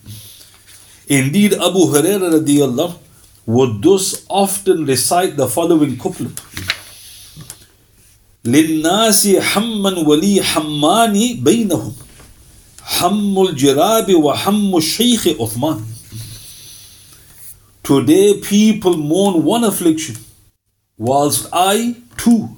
Indeed, 1.09 1.53
Abu 1.55 1.81
Hurairah 1.93 2.41
radiallahu 2.41 2.99
would 3.45 3.83
thus 3.83 4.25
often 4.31 4.87
recite 4.87 5.37
the 5.37 5.49
following 5.49 5.97
couplet 5.97 6.41
للناس 8.45 9.27
حما 9.37 9.99
ولي 9.99 10.43
حماني 10.43 11.35
بينهم 11.35 11.93
حم 12.88 13.40
الجراب 13.40 14.16
وحم 14.16 14.78
الشيخ 14.78 15.28
عثمان 15.28 15.82
Today 17.84 18.34
people 18.42 18.98
mourn 18.98 19.46
one 19.46 19.64
affliction, 19.64 20.16
whilst 20.98 21.48
I 21.54 21.96
too. 22.18 22.50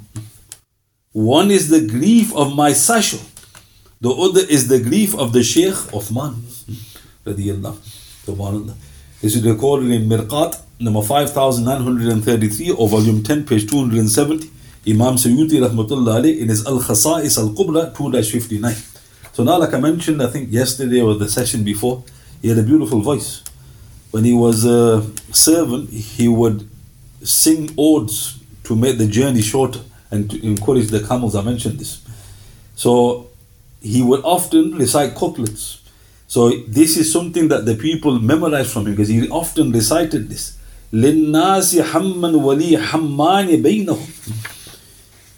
One 1.12 1.52
is 1.52 1.70
the 1.70 1.82
grief 1.86 2.36
of 2.36 2.56
my 2.56 2.74
satchel, 2.74 3.20
the 4.02 4.10
other 4.10 4.42
is 4.42 4.68
the 4.68 4.80
grief 4.80 5.16
of 5.16 5.34
the 5.34 5.44
Shaykh 5.44 5.80
Uthman. 5.98 6.34
This 9.22 9.36
is 9.36 9.44
recorded 9.44 9.92
in 9.92 10.10
Mirqat 10.10 10.62
number 10.80 11.02
5933 11.02 12.72
or 12.72 12.88
volume 12.88 13.22
10 13.22 13.46
page 13.46 13.70
270 13.70 14.50
Imam 14.88 15.16
Suyuti 15.16 15.60
rahmatullah 15.60 16.40
in 16.40 16.50
his 16.50 16.66
Al-Khasa'is 16.66 17.38
Al-Kubra 17.38 17.94
2-59 17.94 18.89
so 19.33 19.43
now 19.45 19.59
like 19.59 19.75
I 19.75 19.81
mentioned 19.81 20.23
I 20.23 20.29
think 20.29 20.53
yesterday 20.53 21.01
or 21.01 21.15
the 21.15 21.29
session 21.29 21.65
before 21.65 22.05
he 22.43 22.49
had 22.49 22.59
a 22.59 22.63
beautiful 22.63 23.01
voice 23.01 23.43
when 24.11 24.25
he 24.25 24.33
was 24.33 24.65
a 24.65 25.03
servant 25.33 25.91
he 25.91 26.29
would 26.29 26.69
sing 27.23 27.71
odes 27.77 28.39
to 28.65 28.77
make 28.77 28.99
the 28.99 29.07
journey 29.07 29.43
shorter 29.43 29.81
and 30.11 30.31
to 30.31 30.47
encourage 30.47 30.89
the 30.89 31.03
camels 31.07 31.35
I 31.35 31.43
mentioned 31.43 31.79
this 31.79 32.03
so 32.75 33.29
he 33.81 34.03
would 34.03 34.23
often 34.25 34.77
recite 34.77 35.15
couplets 35.15 35.83
so 36.27 36.51
this 36.69 36.97
is 36.97 37.13
something 37.13 37.49
that 37.49 37.65
the 37.65 37.77
people 37.77 38.19
memorized 38.19 38.71
from 38.71 38.87
him 38.87 38.93
because 38.93 39.09
he 39.09 39.29
often 39.29 39.73
recited 39.73 40.29
this 40.29 40.59
للناس 40.93 41.79
حما 41.79 42.29
ولي 42.29 42.79
حمان 42.79 43.63
بينهم 43.63 44.07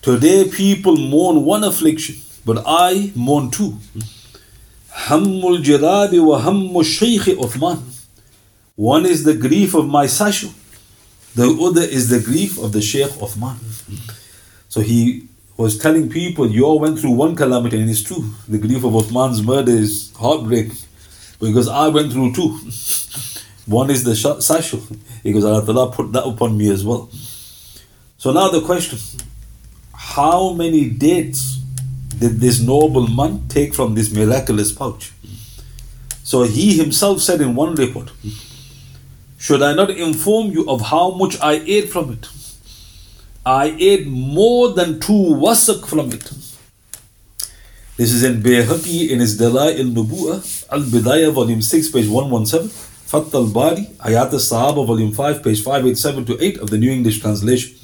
Today 0.07 0.45
people 0.49 0.97
mourn 0.97 1.45
one 1.45 1.65
affliction, 1.65 2.15
but 2.46 2.64
I 2.66 3.12
mourn 3.16 3.52
too. 3.52 3.78
Hammul 4.92 5.64
jirabi 5.64 6.24
wa 6.24 6.42
hammu 6.42 6.84
shaykh 6.84 7.38
Uthman. 7.38 7.82
One 8.76 9.06
is 9.06 9.24
the 9.24 9.36
grief 9.36 9.74
of 9.74 9.88
my 9.88 10.06
Sashu. 10.06 10.52
The 11.36 11.48
other 11.62 11.82
is 11.82 12.10
the 12.10 12.20
grief 12.20 12.58
of 12.58 12.74
the 12.74 12.82
Shaykh 12.82 13.12
Uthman. 13.12 13.56
So 14.68 14.82
he 14.82 15.28
was 15.56 15.78
telling 15.78 16.10
people, 16.10 16.50
you 16.50 16.66
all 16.66 16.80
went 16.80 17.00
through 17.00 17.12
one 17.12 17.36
calamity, 17.36 17.80
and 17.80 17.90
it's 17.90 18.04
true. 18.04 18.34
The 18.50 18.58
grief 18.58 18.84
of 18.84 18.92
Uthman's 18.92 19.42
murder 19.42 19.72
is 19.72 20.12
heartbreaking 20.18 20.78
because 21.40 21.70
I 21.70 21.88
went 21.88 22.12
through 22.12 22.34
two. 22.34 22.58
One 23.66 23.90
is 23.90 24.04
the 24.04 24.12
Sashu, 24.12 24.98
because 25.24 25.46
Allah 25.46 25.92
put 25.92 26.12
that 26.14 26.26
upon 26.26 26.58
me 26.58 26.70
as 26.70 26.84
well. 26.84 27.10
So 28.18 28.34
now 28.34 28.50
the 28.50 28.62
question 28.62 29.00
how 29.94 30.52
many 30.54 30.90
dates 30.90 31.61
did 32.22 32.40
this 32.40 32.62
noble 32.62 33.08
man 33.08 33.48
take 33.50 33.74
from 33.74 33.96
this 33.96 34.12
miraculous 34.12 34.72
pouch? 34.72 35.12
So 36.24 36.44
he 36.44 36.78
himself 36.78 37.20
said 37.20 37.42
in 37.42 37.56
one 37.56 37.76
report, 37.76 38.12
Should 39.38 39.62
I 39.64 39.74
not 39.74 39.90
inform 39.90 40.52
you 40.52 40.70
of 40.70 40.82
how 40.82 41.12
much 41.12 41.40
I 41.42 41.54
ate 41.66 41.90
from 41.90 42.14
it? 42.14 42.30
I 43.44 43.76
ate 43.80 44.06
more 44.08 44.70
than 44.74 45.00
two 45.00 45.24
wasak 45.44 45.88
from 45.88 46.12
it. 46.12 46.32
This 47.98 48.14
is 48.14 48.24
in 48.24 48.42
Bayhaqi 48.42 49.10
in 49.10 49.20
his 49.20 49.38
Dalai 49.38 49.80
al 49.80 49.88
Nubu'ah, 49.98 50.66
Al 50.72 50.82
Bidayah, 50.82 51.32
volume 51.34 51.62
6, 51.62 51.90
page 51.90 52.08
117. 52.08 52.70
Fath 52.70 53.34
al 53.36 53.48
Bari, 53.48 53.88
Hayat 54.00 54.32
al 54.32 54.40
Sahaba, 54.40 54.86
volume 54.86 55.12
5, 55.12 55.44
page 55.44 55.62
587 55.64 56.26
to 56.26 56.44
8 56.44 56.58
of 56.60 56.70
the 56.70 56.78
New 56.78 56.92
English 56.92 57.20
Translation. 57.20 57.76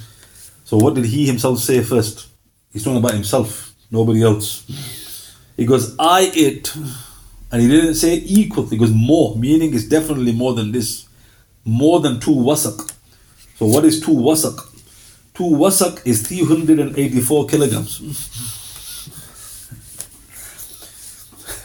So, 0.63 0.77
what 0.77 0.94
did 0.94 1.06
he 1.06 1.25
himself 1.25 1.60
say 1.60 1.82
first? 1.82 2.27
He's 2.72 2.84
talking 2.84 2.98
about 2.98 3.13
himself, 3.13 3.67
nobody 3.91 4.24
else. 4.24 5.34
He 5.56 5.65
goes, 5.65 5.96
I 5.98 6.32
ate, 6.36 6.75
and 7.51 7.62
he 7.62 7.67
didn't 7.67 7.96
say 7.96 8.15
equal, 8.15 8.67
he 8.67 8.77
goes 8.77 8.91
more, 8.91 9.36
meaning 9.36 9.74
it's 9.74 9.86
definitely 9.86 10.34
more 10.34 10.53
than 10.53 10.72
this, 10.72 11.08
more 11.65 12.00
than 12.00 12.20
two 12.20 12.32
wasak. 12.36 12.94
So, 13.58 13.65
what 13.65 13.86
is 13.86 14.00
two 14.00 14.12
wasak? 14.12 14.60
Two 15.34 15.44
wasak 15.44 16.06
is 16.06 16.27
384 16.27 17.48
kilograms. 17.48 18.53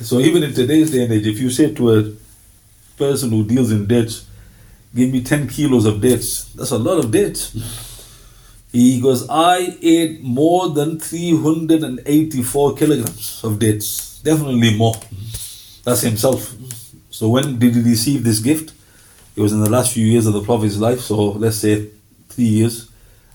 So 0.02 0.18
even 0.18 0.42
in 0.42 0.52
today's 0.52 0.90
day 0.90 1.04
and 1.04 1.12
age, 1.12 1.26
if 1.26 1.38
you 1.38 1.48
say 1.48 1.72
to 1.74 1.98
a 1.98 2.12
person 2.96 3.30
who 3.30 3.44
deals 3.44 3.70
in 3.70 3.86
dates, 3.86 4.26
give 4.94 5.12
me 5.12 5.22
10 5.22 5.48
kilos 5.48 5.84
of 5.84 6.00
dates, 6.00 6.44
that's 6.54 6.72
a 6.72 6.78
lot 6.78 6.98
of 6.98 7.10
dates. 7.12 7.52
He 8.72 9.00
goes, 9.00 9.28
I 9.28 9.76
ate 9.82 10.22
more 10.22 10.70
than 10.70 10.98
384 10.98 12.74
kilograms 12.74 13.44
of 13.44 13.58
dates. 13.58 14.18
Definitely 14.20 14.76
more. 14.76 14.94
That's 15.84 16.00
himself. 16.00 16.54
So 17.10 17.28
when 17.28 17.58
did 17.58 17.74
he 17.74 17.82
receive 17.82 18.24
this 18.24 18.40
gift? 18.40 18.72
It 19.36 19.42
was 19.42 19.52
in 19.52 19.60
the 19.60 19.70
last 19.70 19.92
few 19.92 20.06
years 20.06 20.26
of 20.26 20.32
the 20.32 20.42
Prophet's 20.42 20.78
life, 20.78 21.00
so 21.00 21.32
let's 21.32 21.58
say 21.58 21.88
three 22.28 22.44
years. 22.44 22.88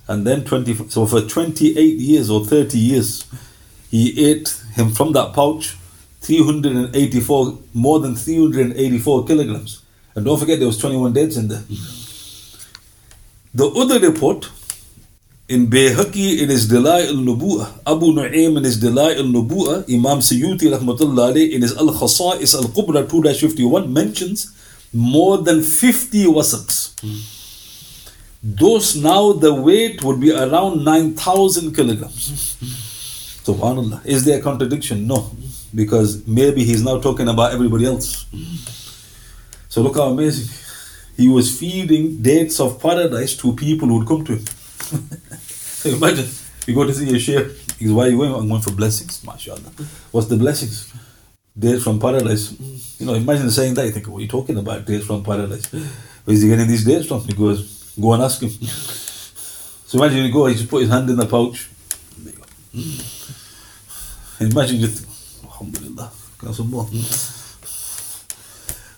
And 0.07 0.25
then 0.25 0.43
20, 0.43 0.89
so 0.89 1.05
for 1.05 1.21
28 1.21 1.77
years 1.77 2.29
or 2.29 2.45
30 2.45 2.77
years, 2.77 3.25
he 3.91 4.29
ate 4.29 4.49
him 4.73 4.91
from 4.91 5.11
that 5.13 5.33
pouch 5.33 5.77
384, 6.21 7.57
more 7.73 7.99
than 7.99 8.15
384 8.15 9.25
kilograms. 9.25 9.83
And 10.15 10.25
don't 10.25 10.39
forget 10.39 10.59
there 10.59 10.67
was 10.67 10.79
21 10.79 11.13
dates 11.13 11.37
in 11.37 11.47
there. 11.47 11.63
The 13.53 13.67
other 13.69 13.99
report 13.99 14.49
in 15.47 15.67
Bayhaqi 15.67 16.41
in 16.41 16.49
his 16.49 16.67
Dalai 16.67 17.07
al-Nubu'ah, 17.07 17.81
Abu 17.85 18.13
Nu'aym 18.13 18.57
in 18.57 18.63
his 18.63 18.79
Dalai 18.79 19.15
al-Nubu'ah, 19.15 19.89
Imam 19.89 20.19
Suyuti 20.19 20.71
rahmatullahi 20.75 21.51
in 21.51 21.61
his 21.61 21.75
Al-Khasa'is 21.77 22.55
al-Kubra 22.55 23.05
2-51 23.07 23.89
mentions 23.89 24.53
more 24.93 25.37
than 25.37 25.61
50 25.61 26.25
wasaqs. 26.25 26.93
Those 28.43 28.95
now 28.95 29.33
the 29.33 29.53
weight 29.53 30.03
would 30.03 30.19
be 30.19 30.31
around 30.31 30.83
9,000 30.83 31.73
kilograms. 31.73 32.57
Subhanallah. 33.43 34.05
Is 34.05 34.25
there 34.25 34.39
a 34.39 34.41
contradiction? 34.41 35.07
No 35.07 35.31
because 35.73 36.25
maybe 36.27 36.63
he's 36.63 36.83
now 36.83 36.99
talking 36.99 37.27
about 37.27 37.53
everybody 37.53 37.85
else. 37.85 38.25
So 39.69 39.81
look 39.81 39.95
how 39.95 40.09
amazing. 40.09 40.53
He 41.15 41.27
was 41.27 41.57
feeding 41.59 42.21
dates 42.21 42.59
of 42.59 42.81
paradise 42.81 43.35
to 43.37 43.53
people 43.55 43.87
who 43.87 43.99
would 43.99 44.07
come 44.07 44.23
to 44.25 44.35
him. 44.35 44.45
imagine, 45.85 46.27
you 46.65 46.75
go 46.75 46.85
to 46.85 46.93
see 46.93 47.09
your 47.09 47.19
sheikh, 47.19 47.47
he's 47.79 47.91
why 47.91 48.07
you 48.07 48.17
going? 48.17 48.33
I'm 48.33 48.47
going 48.47 48.61
for 48.61 48.71
blessings, 48.71 49.23
mashallah. 49.23 49.71
What's 50.11 50.27
the 50.27 50.37
blessings? 50.37 50.93
Dates 51.57 51.83
from 51.83 51.99
paradise. 51.99 52.53
You 52.99 53.05
know, 53.05 53.15
imagine 53.15 53.49
saying 53.51 53.73
that, 53.75 53.85
you 53.85 53.91
think, 53.91 54.07
what 54.07 54.19
are 54.19 54.21
you 54.21 54.27
talking 54.27 54.57
about? 54.57 54.85
Dates 54.85 55.05
from 55.05 55.23
paradise. 55.23 55.65
Where 55.71 56.35
is 56.35 56.41
he 56.41 56.49
getting 56.49 56.67
these 56.67 56.85
dates 56.85 57.07
from? 57.07 57.21
He 57.21 57.33
goes, 57.33 57.93
go 57.99 58.13
and 58.13 58.23
ask 58.23 58.41
him. 58.41 58.49
So 58.49 59.97
imagine 59.97 60.25
you 60.25 60.31
go, 60.31 60.45
he 60.47 60.55
just 60.55 60.69
put 60.69 60.81
his 60.81 60.89
hand 60.89 61.09
in 61.09 61.15
the 61.15 61.25
pouch. 61.25 61.69
Imagine 64.39 64.79
just 64.79 65.07
Alhamdulillah. 65.43 66.11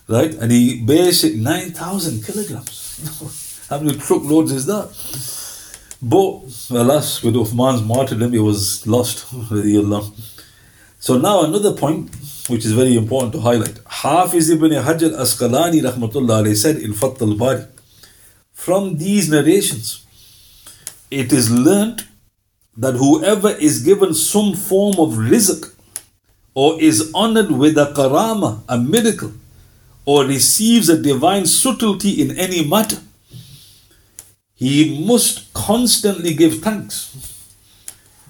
Right? 0.08 0.34
And 0.34 0.52
he 0.52 0.84
bears 0.84 1.24
it 1.24 1.36
9,000 1.36 2.24
kilograms. 2.24 3.66
How 3.70 3.78
many 3.78 3.96
truckloads 3.96 4.52
is 4.52 4.66
that? 4.66 4.90
But 6.02 6.42
uh, 6.70 6.82
alas, 6.82 7.22
with 7.22 7.34
Uthman's 7.34 7.82
martyrdom, 7.82 8.32
it 8.34 8.38
was 8.38 8.86
lost. 8.86 9.26
So 10.98 11.18
now 11.18 11.44
another 11.44 11.72
point 11.72 12.10
which 12.48 12.64
is 12.64 12.72
very 12.72 12.96
important 12.96 13.32
to 13.34 13.40
highlight. 13.40 13.78
Hafiz 13.86 14.50
ibn 14.50 14.72
Hajar 14.72 15.12
Asqalani 15.12 15.82
rahmatullah 15.82 16.54
said 16.56 16.76
in 16.76 16.92
Fath 16.94 17.20
al-Bari, 17.22 17.64
from 18.52 18.98
these 18.98 19.30
narrations, 19.30 20.04
it 21.10 21.32
is 21.32 21.50
learnt 21.50 22.02
that 22.76 22.94
whoever 22.94 23.50
is 23.50 23.82
given 23.82 24.14
some 24.14 24.54
form 24.54 24.94
of 24.98 25.14
rizq 25.14 25.74
or 26.54 26.80
is 26.80 27.10
honored 27.14 27.50
with 27.50 27.76
a 27.78 27.92
karama, 27.96 28.62
a 28.68 28.76
miracle, 28.78 29.32
or 30.04 30.24
receives 30.24 30.88
a 30.88 31.00
divine 31.00 31.46
subtlety 31.46 32.20
in 32.20 32.36
any 32.36 32.64
matter, 32.64 32.98
he 34.60 35.04
must 35.06 35.52
constantly 35.54 36.34
give 36.34 36.60
thanks 36.60 37.16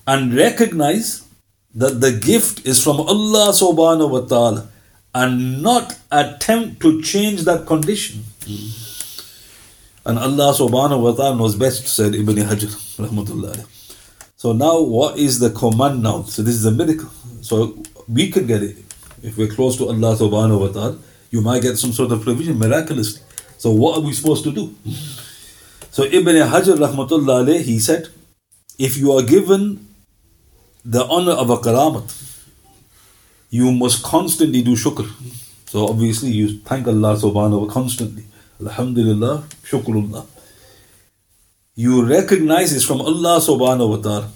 and 0.06 0.32
recognize 0.32 1.26
that 1.74 2.00
the 2.00 2.12
gift 2.12 2.64
is 2.64 2.82
from 2.82 3.00
Allah 3.00 3.50
subhanahu 3.50 4.10
wa 4.10 4.20
ta'ala 4.20 4.68
and 5.12 5.60
not 5.60 5.98
attempt 6.12 6.80
to 6.82 7.02
change 7.02 7.42
that 7.42 7.66
condition. 7.66 8.22
And 10.06 10.18
Allah 10.18 10.54
subhanahu 10.54 11.02
wa 11.02 11.12
ta'ala 11.12 11.34
knows 11.34 11.56
best, 11.56 11.88
said 11.88 12.14
Ibn. 12.14 12.36
Rahmatullah. 12.36 13.66
So 14.36 14.52
now 14.52 14.80
what 14.80 15.18
is 15.18 15.40
the 15.40 15.50
command 15.50 16.00
now? 16.00 16.22
So 16.22 16.42
this 16.42 16.54
is 16.54 16.64
a 16.64 16.70
miracle. 16.70 17.10
So 17.42 17.82
we 18.08 18.30
could 18.30 18.46
get 18.46 18.62
it. 18.62 18.78
If 19.22 19.36
we're 19.36 19.50
close 19.50 19.76
to 19.78 19.88
Allah 19.88 20.14
subhanahu 20.14 20.60
wa 20.60 20.68
ta'ala, 20.68 20.98
you 21.30 21.42
might 21.42 21.62
get 21.62 21.76
some 21.76 21.92
sort 21.92 22.12
of 22.12 22.22
provision 22.22 22.56
miraculously. 22.56 23.20
So 23.58 23.72
what 23.72 23.98
are 23.98 24.00
we 24.00 24.12
supposed 24.12 24.44
to 24.44 24.52
do? 24.52 24.74
So 25.90 26.04
Ibn 26.04 26.36
Hajar 26.36 26.76
rahmatullah 26.76 27.44
alayh, 27.44 27.62
he 27.62 27.78
said, 27.78 28.08
if 28.78 28.96
you 28.96 29.12
are 29.12 29.22
given 29.22 29.86
the 30.84 31.04
honor 31.04 31.32
of 31.32 31.50
a 31.50 31.56
karamat, 31.56 32.16
you 33.50 33.72
must 33.72 34.02
constantly 34.02 34.62
do 34.62 34.76
shukr. 34.76 35.10
So 35.66 35.88
obviously 35.88 36.30
you 36.30 36.58
thank 36.60 36.86
Allah 36.86 37.16
subhanahu 37.16 37.66
wa 37.66 37.72
constantly. 37.72 38.24
Alhamdulillah, 38.60 39.44
shukrullah. 39.64 40.26
You 41.74 42.04
recognize 42.06 42.72
this 42.72 42.84
from 42.84 43.00
Allah 43.00 43.38
subhanahu 43.40 43.90
wa 43.90 43.96
ta'ala 43.96 44.30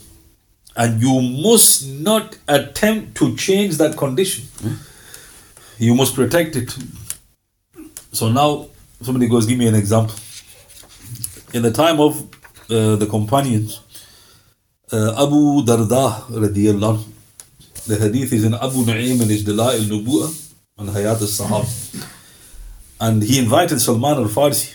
and 0.76 1.00
you 1.00 1.20
must 1.20 1.86
not 1.88 2.36
attempt 2.48 3.16
to 3.18 3.36
change 3.36 3.76
that 3.76 3.96
condition. 3.96 4.46
You 5.78 5.94
must 5.94 6.14
protect 6.14 6.56
it. 6.56 6.76
So 8.12 8.28
now 8.28 8.68
somebody 9.02 9.28
goes, 9.28 9.46
give 9.46 9.58
me 9.58 9.68
an 9.68 9.74
example. 9.74 10.16
In 11.54 11.62
the 11.62 11.70
time 11.70 12.00
of 12.00 12.20
uh, 12.68 12.96
the 12.96 13.06
companions, 13.06 13.80
uh, 14.92 15.24
Abu 15.24 15.62
Darda 15.62 16.24
radiallahu 16.26 17.00
the 17.86 17.96
hadith 17.96 18.32
is 18.32 18.42
in 18.42 18.54
Abu 18.54 18.84
Nu'aym 18.84 19.20
and 19.20 19.30
his 19.30 19.44
Dalai 19.44 19.76
al-Nubu'ah 19.76 20.52
and 20.78 20.88
Hayat 20.88 21.20
al-Sahab. 21.20 22.08
And 23.00 23.22
he 23.22 23.38
invited 23.38 23.80
Salman 23.80 24.16
al-Farsi, 24.16 24.74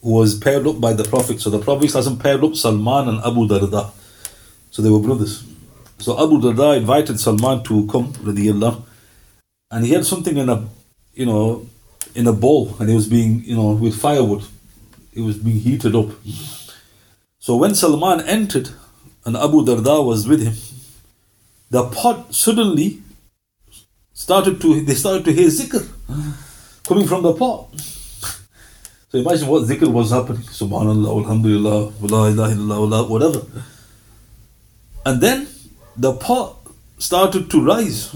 who 0.00 0.14
was 0.14 0.34
paired 0.38 0.66
up 0.66 0.80
by 0.80 0.94
the 0.94 1.04
Prophet. 1.04 1.42
So 1.42 1.50
the 1.50 1.58
Prophet 1.58 1.92
hasn't 1.92 2.22
paired 2.22 2.42
up 2.42 2.54
Salman 2.54 3.08
and 3.08 3.18
Abu 3.18 3.46
Darda. 3.46 3.90
So 4.70 4.80
they 4.80 4.88
were 4.88 5.00
brothers. 5.00 5.44
So 5.98 6.14
Abu 6.14 6.40
Darda 6.40 6.78
invited 6.78 7.20
Salman 7.20 7.62
to 7.64 7.86
come, 7.88 8.14
radiallahu, 8.14 8.82
and 9.70 9.84
he 9.84 9.92
had 9.92 10.06
something 10.06 10.38
in 10.38 10.48
a, 10.48 10.66
you 11.12 11.26
know, 11.26 11.66
in 12.14 12.26
a 12.26 12.32
bowl, 12.32 12.74
and 12.80 12.88
he 12.88 12.94
was 12.94 13.08
being, 13.08 13.44
you 13.44 13.56
know, 13.56 13.72
with 13.72 14.00
firewood. 14.00 14.44
It 15.14 15.22
was 15.22 15.36
being 15.38 15.60
heated 15.60 15.94
up. 15.94 16.10
So 17.38 17.56
when 17.56 17.74
Salman 17.74 18.20
entered, 18.22 18.70
and 19.24 19.36
Abu 19.36 19.64
Darda 19.64 20.04
was 20.04 20.26
with 20.26 20.42
him, 20.42 20.54
the 21.70 21.84
pot 21.88 22.34
suddenly 22.34 23.02
started 24.12 24.60
to, 24.60 24.84
they 24.84 24.94
started 24.94 25.24
to 25.24 25.32
hear 25.32 25.48
zikr 25.48 25.86
coming 26.86 27.06
from 27.06 27.22
the 27.22 27.32
pot. 27.32 27.68
So 29.10 29.18
imagine 29.18 29.48
what 29.48 29.62
zikr 29.64 29.92
was 29.92 30.10
happening. 30.10 30.42
Subhanallah, 30.42 31.22
Alhamdulillah, 31.22 31.92
la 32.00 32.26
ilaha 32.26 32.54
illallah, 32.54 33.08
whatever. 33.08 33.42
And 35.06 35.20
then 35.20 35.46
the 35.96 36.12
pot 36.14 36.56
started 36.98 37.50
to 37.50 37.64
rise. 37.64 38.12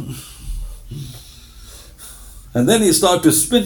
And 2.55 2.69
then 2.69 2.83
it 2.83 2.95
started 2.95 3.23
to 3.25 3.33
spin. 3.33 3.65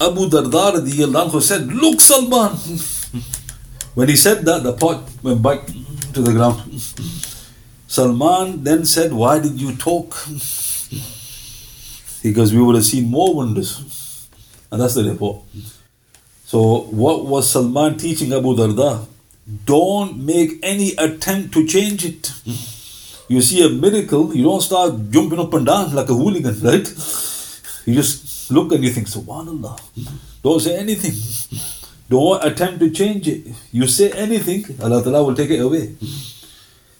Abu 0.00 0.28
Darda 0.28 1.42
said, 1.42 1.66
Look, 1.66 2.00
Salman. 2.00 2.52
when 3.94 4.08
he 4.08 4.16
said 4.16 4.44
that, 4.44 4.62
the 4.62 4.72
pot 4.72 5.02
went 5.22 5.42
back 5.42 5.66
to 6.12 6.22
the 6.22 6.32
ground. 6.32 6.62
Salman 7.88 8.62
then 8.62 8.84
said, 8.84 9.12
Why 9.12 9.40
did 9.40 9.60
you 9.60 9.76
talk? 9.76 10.14
Because 12.20 12.52
we 12.52 12.60
would 12.60 12.74
have 12.74 12.84
seen 12.84 13.08
more 13.08 13.32
wonders. 13.32 14.28
And 14.72 14.82
that's 14.82 14.94
the 14.94 15.04
report. 15.04 15.40
So, 16.46 16.80
what 16.90 17.26
was 17.26 17.48
Salman 17.48 17.96
teaching 17.96 18.32
Abu 18.32 18.56
Darda? 18.56 19.06
Don't 19.64 20.18
make 20.26 20.58
any 20.62 20.94
attempt 20.98 21.52
to 21.54 21.64
change 21.66 22.04
it. 22.04 22.32
you 23.28 23.40
see 23.40 23.64
a 23.64 23.68
miracle, 23.68 24.34
you 24.34 24.42
don't 24.42 24.60
start 24.60 25.10
jumping 25.10 25.38
up 25.38 25.54
and 25.54 25.66
down 25.66 25.94
like 25.94 26.08
a 26.08 26.14
hooligan, 26.14 26.58
right? 26.60 26.86
You 27.86 27.94
just 27.94 28.37
look 28.50 28.72
and 28.72 28.82
you 28.84 28.90
think, 28.90 29.06
Subhanallah. 29.08 29.80
Don't 30.42 30.60
say 30.60 30.76
anything. 30.78 31.14
Don't 32.08 32.42
attempt 32.44 32.80
to 32.80 32.90
change 32.90 33.28
it. 33.28 33.46
You 33.70 33.86
say 33.86 34.10
anything, 34.12 34.64
Allah 34.82 35.02
Ta'ala 35.02 35.22
will 35.24 35.34
take 35.34 35.50
it 35.50 35.60
away. 35.60 35.94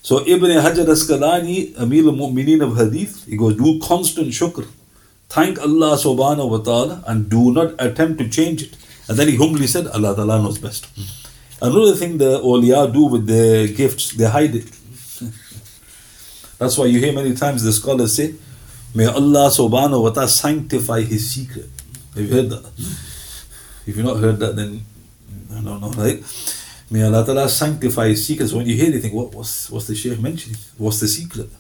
So 0.02 0.20
Ibn 0.26 0.50
Hajar 0.50 0.84
Asqalani, 0.86 1.78
Amir 1.80 2.04
al-Mu'mineen 2.04 2.62
of 2.62 2.76
Hadith, 2.76 3.24
he 3.26 3.36
goes, 3.36 3.56
do 3.56 3.78
constant 3.80 4.28
shukr. 4.28 4.66
Thank 5.28 5.58
Allah 5.60 5.96
subhanahu 5.96 6.48
wa 6.50 6.58
ta'ala 6.58 7.04
and 7.06 7.28
do 7.28 7.52
not 7.52 7.74
attempt 7.78 8.18
to 8.20 8.28
change 8.28 8.62
it. 8.62 8.76
And 9.08 9.18
then 9.18 9.28
he 9.28 9.36
humbly 9.36 9.66
said, 9.66 9.86
Allah 9.88 10.14
Ta'ala 10.14 10.42
knows 10.42 10.58
best. 10.58 10.86
Another 11.60 11.94
thing 11.94 12.18
the 12.18 12.38
awliya 12.40 12.92
do 12.92 13.04
with 13.06 13.26
their 13.26 13.66
gifts, 13.68 14.12
they 14.12 14.24
hide 14.28 14.54
it. 14.54 14.64
That's 16.58 16.76
why 16.78 16.86
you 16.86 16.98
hear 16.98 17.12
many 17.12 17.34
times 17.34 17.62
the 17.62 17.72
scholars 17.72 18.14
say, 18.14 18.34
May 18.94 19.06
Allah 19.06 19.50
subhanahu 19.50 20.02
wa 20.02 20.10
ta'ala 20.10 20.28
sanctify 20.28 21.02
his 21.02 21.30
secret. 21.30 21.68
Have 22.14 22.24
you 22.24 22.34
heard 22.34 22.50
that? 22.50 22.64
If 23.86 23.96
you've 23.96 24.04
not 24.04 24.18
heard 24.18 24.38
that, 24.38 24.56
then 24.56 24.82
I 25.52 25.60
don't 25.60 25.80
know, 25.80 25.90
right? 25.90 26.22
May 26.90 27.02
Allah 27.04 27.24
ta'ala 27.24 27.48
sanctify 27.48 28.08
his 28.08 28.26
secrets. 28.26 28.52
When 28.52 28.66
you 28.66 28.76
hear 28.76 28.90
think, 28.98 29.12
what, 29.12 29.34
what's, 29.34 29.70
what's 29.70 29.86
the 29.86 29.94
Shaykh 29.94 30.18
mentioning? 30.20 30.58
What's 30.78 31.00
the 31.00 31.08
secret? 31.08 31.50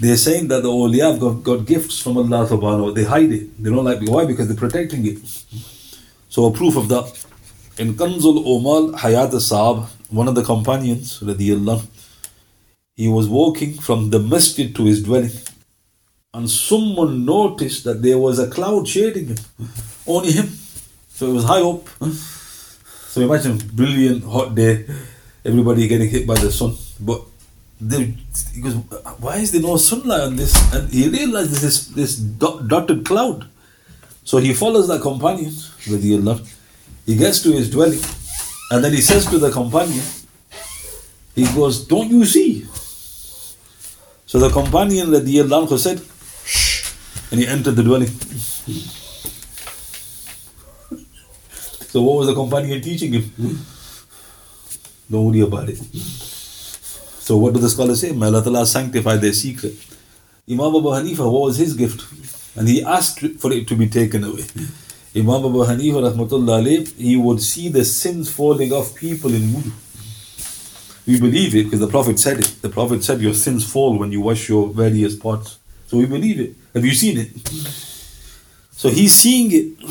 They're 0.00 0.16
saying 0.16 0.48
that 0.48 0.62
the 0.62 0.68
awliya 0.68 1.12
have 1.12 1.20
got, 1.20 1.42
got 1.42 1.66
gifts 1.66 2.00
from 2.00 2.16
Allah 2.16 2.48
subhanahu. 2.48 2.94
They 2.94 3.04
hide 3.04 3.30
it. 3.30 3.62
They 3.62 3.70
don't 3.70 3.84
like 3.84 4.02
it. 4.02 4.08
Why? 4.08 4.24
Because 4.24 4.48
they're 4.48 4.56
protecting 4.56 5.06
it. 5.06 5.18
So 6.28 6.46
a 6.46 6.50
proof 6.50 6.76
of 6.76 6.88
that. 6.88 7.24
In 7.78 7.94
Kanzul 7.94 8.44
Ummal 8.44 8.94
Hayat 8.94 9.30
Saab, 9.30 9.86
one 10.08 10.28
of 10.28 10.34
the 10.34 10.42
companions, 10.42 11.20
radiallahu, 11.20 11.86
he 12.96 13.06
was 13.06 13.28
walking 13.28 13.74
from 13.74 14.10
the 14.10 14.18
masjid 14.18 14.74
to 14.74 14.84
his 14.84 15.02
dwelling. 15.02 15.30
And 16.34 16.48
someone 16.48 17.26
noticed 17.26 17.84
that 17.84 18.00
there 18.02 18.16
was 18.18 18.38
a 18.38 18.48
cloud 18.48 18.88
shading 18.88 19.26
him. 19.28 19.36
Only 20.06 20.32
him. 20.32 20.48
So 21.10 21.26
it 21.28 21.34
was 21.34 21.44
high 21.44 21.60
up. 21.60 21.86
So 23.12 23.20
imagine 23.20 23.58
brilliant 23.74 24.24
hot 24.24 24.54
day, 24.54 24.86
everybody 25.44 25.86
getting 25.86 26.08
hit 26.08 26.26
by 26.26 26.34
the 26.34 26.50
sun. 26.50 26.74
But 26.98 27.20
they, 27.78 28.14
he 28.54 28.62
goes, 28.62 28.74
why 29.20 29.36
is 29.36 29.52
there 29.52 29.60
no 29.60 29.76
sunlight 29.76 30.22
on 30.22 30.36
this? 30.36 30.54
And 30.72 30.88
he 30.90 31.10
realized 31.10 31.50
this 31.60 31.88
this 31.88 32.16
dot, 32.16 32.66
dotted 32.66 33.04
cloud. 33.04 33.46
So 34.24 34.38
he 34.38 34.54
follows 34.54 34.88
the 34.88 34.98
companion, 35.00 35.52
with 35.90 36.00
the 36.00 36.14
Allah. 36.16 36.40
He 37.04 37.16
gets 37.16 37.42
to 37.42 37.52
his 37.52 37.68
dwelling, 37.68 38.00
and 38.70 38.82
then 38.82 38.92
he 38.92 39.02
says 39.02 39.26
to 39.26 39.38
the 39.38 39.50
companion, 39.50 40.04
he 41.34 41.44
goes, 41.52 41.84
Don't 41.86 42.08
you 42.08 42.24
see? 42.24 42.64
So 44.24 44.38
the 44.38 44.48
companion, 44.48 45.10
the 45.10 45.20
radiallahu 45.20 45.76
said, 45.78 46.00
and 47.32 47.40
he 47.40 47.46
entered 47.46 47.76
the 47.76 47.82
dwelling. 47.82 48.08
So 51.92 52.02
what 52.02 52.18
was 52.18 52.26
the 52.26 52.34
companion 52.34 52.80
teaching 52.80 53.14
him? 53.14 53.32
Don't 55.10 55.26
worry 55.26 55.40
about 55.40 55.68
it. 55.70 55.78
So 55.78 57.38
what 57.38 57.54
do 57.54 57.60
the 57.60 57.70
scholars 57.70 58.00
say? 58.02 58.12
May 58.12 58.26
Allah 58.26 58.66
sanctify 58.66 59.16
their 59.16 59.32
secret. 59.32 59.72
Imam 60.48 60.76
Abu 60.76 60.88
Hanifa, 60.88 61.30
what 61.32 61.42
was 61.42 61.56
his 61.56 61.74
gift? 61.74 62.04
And 62.56 62.68
he 62.68 62.84
asked 62.84 63.20
for 63.38 63.50
it 63.52 63.66
to 63.68 63.76
be 63.76 63.88
taken 63.88 64.24
away. 64.24 64.44
Imam 65.16 65.44
Abu 65.46 65.64
Hanifa, 65.64 66.12
rahmatullah 66.12 66.96
he 66.98 67.16
would 67.16 67.40
see 67.40 67.68
the 67.68 67.84
sins 67.84 68.30
falling 68.30 68.72
off 68.72 68.94
people 68.94 69.32
in 69.32 69.42
wudu. 69.42 69.72
We 71.06 71.18
believe 71.18 71.54
it 71.54 71.64
because 71.64 71.80
the 71.80 71.88
Prophet 71.88 72.18
said 72.20 72.40
it. 72.40 72.56
The 72.60 72.68
Prophet 72.68 73.02
said 73.02 73.20
your 73.20 73.34
sins 73.34 73.70
fall 73.70 73.98
when 73.98 74.12
you 74.12 74.20
wash 74.20 74.48
your 74.48 74.68
various 74.68 75.16
parts. 75.16 75.58
So 75.92 75.98
we 75.98 76.06
believe 76.06 76.40
it. 76.40 76.54
Have 76.72 76.86
you 76.86 76.94
seen 76.94 77.18
it? 77.18 77.36
So 78.70 78.88
he's 78.88 79.14
seeing 79.14 79.52
it. 79.52 79.90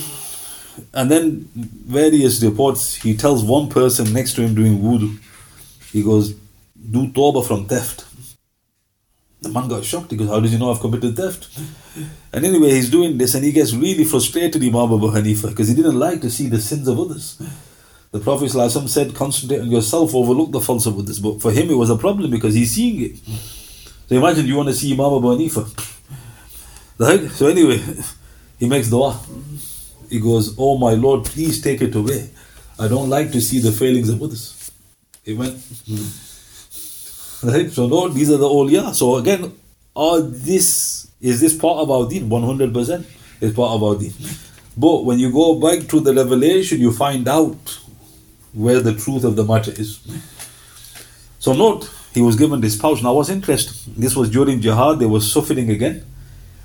And 0.96 1.12
then 1.12 1.48
various 1.54 2.42
reports, 2.42 2.96
he 2.96 3.16
tells 3.16 3.44
one 3.44 3.70
person 3.70 4.12
next 4.12 4.34
to 4.34 4.42
him 4.42 4.56
doing 4.56 4.80
wudu, 4.80 5.20
he 5.92 6.02
goes, 6.02 6.34
do 6.34 7.06
tawbah 7.10 7.46
from 7.46 7.68
theft. 7.68 8.04
The 9.42 9.50
man 9.50 9.68
got 9.68 9.86
shocked. 9.86 10.10
He 10.10 10.18
goes, 10.18 10.28
How 10.28 10.40
does 10.40 10.52
he 10.52 10.58
know 10.58 10.72
I've 10.72 10.80
committed 10.80 11.16
theft? 11.16 11.50
And 12.34 12.46
anyway, 12.46 12.72
he's 12.72 12.90
doing 12.90 13.20
this 13.20 13.36
and 13.36 13.46
he 13.46 13.52
gets 13.52 13.72
really 13.72 14.04
frustrated, 14.04 14.64
Imam 14.64 14.94
Abu 14.94 15.08
Hanifa, 15.12 15.50
because 15.50 15.68
he 15.68 15.76
didn't 15.76 16.00
like 16.00 16.22
to 16.22 16.32
see 16.32 16.48
the 16.48 16.60
sins 16.60 16.88
of 16.88 17.00
others. 17.00 17.40
The 18.10 18.20
Prophet 18.20 18.50
said, 18.90 19.14
Concentrate 19.14 19.60
on 19.60 19.70
yourself, 19.70 20.16
overlook 20.16 20.52
the 20.52 20.62
faults 20.62 20.88
of 20.88 20.98
others. 20.98 21.20
But 21.20 21.44
for 21.44 21.52
him, 21.52 21.70
it 21.70 21.76
was 21.76 21.92
a 21.92 21.96
problem 21.96 22.32
because 22.32 22.56
he's 22.56 22.72
seeing 22.72 23.02
it. 23.04 23.18
So 24.10 24.16
imagine 24.18 24.46
you 24.46 24.58
want 24.58 24.68
to 24.68 24.76
see 24.76 24.92
Imam 24.92 25.14
Abu 25.14 25.28
Hanifa. 25.28 25.91
Right? 27.02 27.32
So 27.32 27.48
anyway, 27.48 27.82
he 28.60 28.68
makes 28.68 28.90
dua. 28.90 29.20
He 30.08 30.20
goes, 30.20 30.54
Oh 30.56 30.78
my 30.78 30.94
Lord, 30.94 31.26
please 31.26 31.60
take 31.60 31.82
it 31.82 31.96
away. 31.96 32.30
I 32.78 32.88
don't 32.88 33.10
like 33.10 33.32
to 33.32 33.42
see 33.42 33.58
the 33.60 33.72
failings 33.72 34.10
of 34.10 34.22
others. 34.22 34.72
Amen. 35.28 35.50
Right? 37.44 37.66
Hmm. 37.66 37.70
So 37.70 37.88
no, 37.88 38.08
these 38.10 38.30
are 38.30 38.38
the 38.38 38.48
awliya. 38.48 38.94
So 38.94 39.16
again, 39.16 39.52
all 39.96 40.22
this 40.22 41.08
is 41.20 41.42
this 41.42 41.58
part 41.58 41.80
of 41.80 41.90
our 41.90 42.08
deen, 42.08 42.30
100% 42.30 43.06
is 43.42 43.54
part 43.54 43.72
of 43.72 43.84
our 43.84 43.96
deen. 43.96 44.14
But 44.78 45.04
when 45.04 45.18
you 45.18 45.32
go 45.32 45.60
back 45.60 45.88
to 45.90 46.00
the 46.02 46.14
revelation, 46.14 46.80
you 46.80 46.92
find 46.92 47.28
out 47.28 47.80
where 48.54 48.80
the 48.80 48.94
truth 48.94 49.24
of 49.24 49.36
the 49.36 49.44
matter 49.44 49.72
is. 49.72 50.00
So 51.40 51.54
note, 51.54 51.90
he 52.14 52.22
was 52.22 52.36
given 52.36 52.62
this 52.62 52.78
pouch. 52.78 53.02
Now 53.02 53.14
what's 53.14 53.30
interesting, 53.30 53.96
this 53.98 54.16
was 54.16 54.30
during 54.30 54.62
jihad, 54.62 55.00
they 55.00 55.08
were 55.08 55.22
suffering 55.22 55.72
again. 55.72 56.06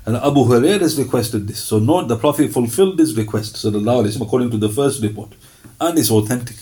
And 0.07 0.15
Abu 0.15 0.45
Hurairah 0.45 0.79
has 0.79 0.97
requested 0.97 1.49
this. 1.49 1.61
So 1.61 1.79
note 1.79 2.07
the 2.07 2.15
Prophet 2.15 2.53
fulfilled 2.53 2.97
this 2.97 3.13
request, 3.15 3.55
sallallahu 3.55 4.21
according 4.21 4.51
to 4.51 4.57
the 4.57 4.69
first 4.69 5.03
report. 5.03 5.33
And 5.81 5.99
it's 5.99 6.09
authentic. 6.09 6.55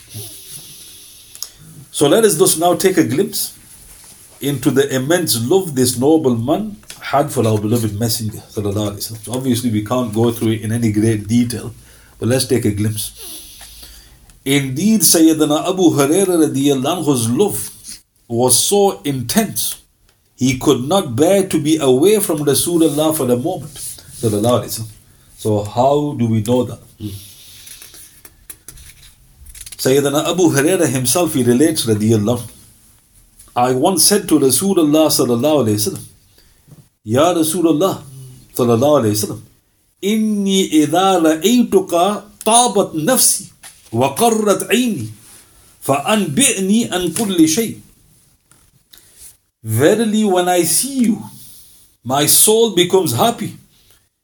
So 1.92 2.08
let 2.08 2.26
us 2.26 2.40
just 2.40 2.60
now 2.60 2.74
take 2.74 2.98
a 2.98 3.04
glimpse 3.04 3.56
into 4.42 4.72
the 4.72 4.94
immense 4.94 5.40
love 5.48 5.76
this 5.76 5.96
noble 5.96 6.36
man 6.36 6.78
had 7.00 7.32
for 7.32 7.48
our 7.48 7.60
beloved 7.60 8.00
Messenger. 8.00 8.42
So 8.50 8.62
obviously 9.32 9.70
we 9.70 9.86
can't 9.86 10.12
go 10.12 10.32
through 10.32 10.54
it 10.54 10.62
in 10.64 10.72
any 10.72 10.92
great 10.92 11.28
detail, 11.28 11.72
but 12.18 12.28
let's 12.28 12.48
take 12.48 12.66
a 12.66 12.72
glimpse. 12.72 13.14
Indeed, 14.44 15.02
Sayyidina 15.02 15.70
Abu 15.70 15.92
Hurairah 15.92 16.52
anhu's 16.52 17.30
love 17.30 17.72
was 18.28 18.58
so 18.58 19.02
intense 19.04 19.85
he 20.36 20.58
could 20.58 20.88
not 20.88 21.16
bear 21.16 21.48
to 21.48 21.62
be 21.62 21.78
away 21.78 22.20
from 22.20 22.40
Rasulullah 22.40 23.16
for 23.16 23.32
a 23.32 23.38
moment. 23.38 23.78
So, 25.38 25.64
how 25.64 26.16
do 26.18 26.28
we 26.28 26.42
know 26.42 26.64
that? 26.64 26.80
Sayyidina 29.78 30.30
Abu 30.32 30.50
Hurairah 30.50 30.88
himself, 30.88 31.34
he 31.34 31.44
relates, 31.44 31.86
radiallahu. 31.86 32.52
I 33.56 33.74
once 33.74 34.04
said 34.04 34.28
to 34.30 34.40
Rasulullah 34.40 35.08
sallallahu 35.08 35.66
alayhi 35.66 35.80
wasallam, 35.80 36.06
Ya 37.04 37.34
Rasulullah 37.34 38.04
sallallahu 38.54 39.02
alayhi 39.02 39.16
wasallam, 39.16 39.42
إني 40.04 40.84
إذا 40.86 41.18
رأيتك 41.18 41.94
طابت 42.46 42.96
نفسي 42.96 43.46
وقرت 43.92 44.64
عيني 44.64 45.08
فأنبئني 45.82 46.92
عن 46.94 47.12
كل 47.14 47.50
شيء 47.50 47.80
Verily, 49.66 50.24
when 50.24 50.48
I 50.48 50.62
see 50.62 51.00
you, 51.00 51.24
my 52.04 52.28
soul 52.28 52.76
becomes 52.76 53.16
happy, 53.16 53.58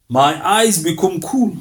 my 0.08 0.40
eyes 0.48 0.84
become 0.84 1.20
cool. 1.20 1.58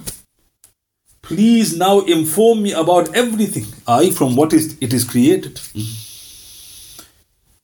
Please 1.23 1.75
now 1.79 2.01
inform 2.01 2.63
me 2.63 2.73
about 2.73 3.17
everything, 3.17 3.65
I 3.89 4.11
from 4.11 4.37
what 4.37 4.53
is, 4.53 4.77
it 4.83 4.93
is 4.93 5.05
created. 5.05 5.55
Mm-hmm. 5.55 6.07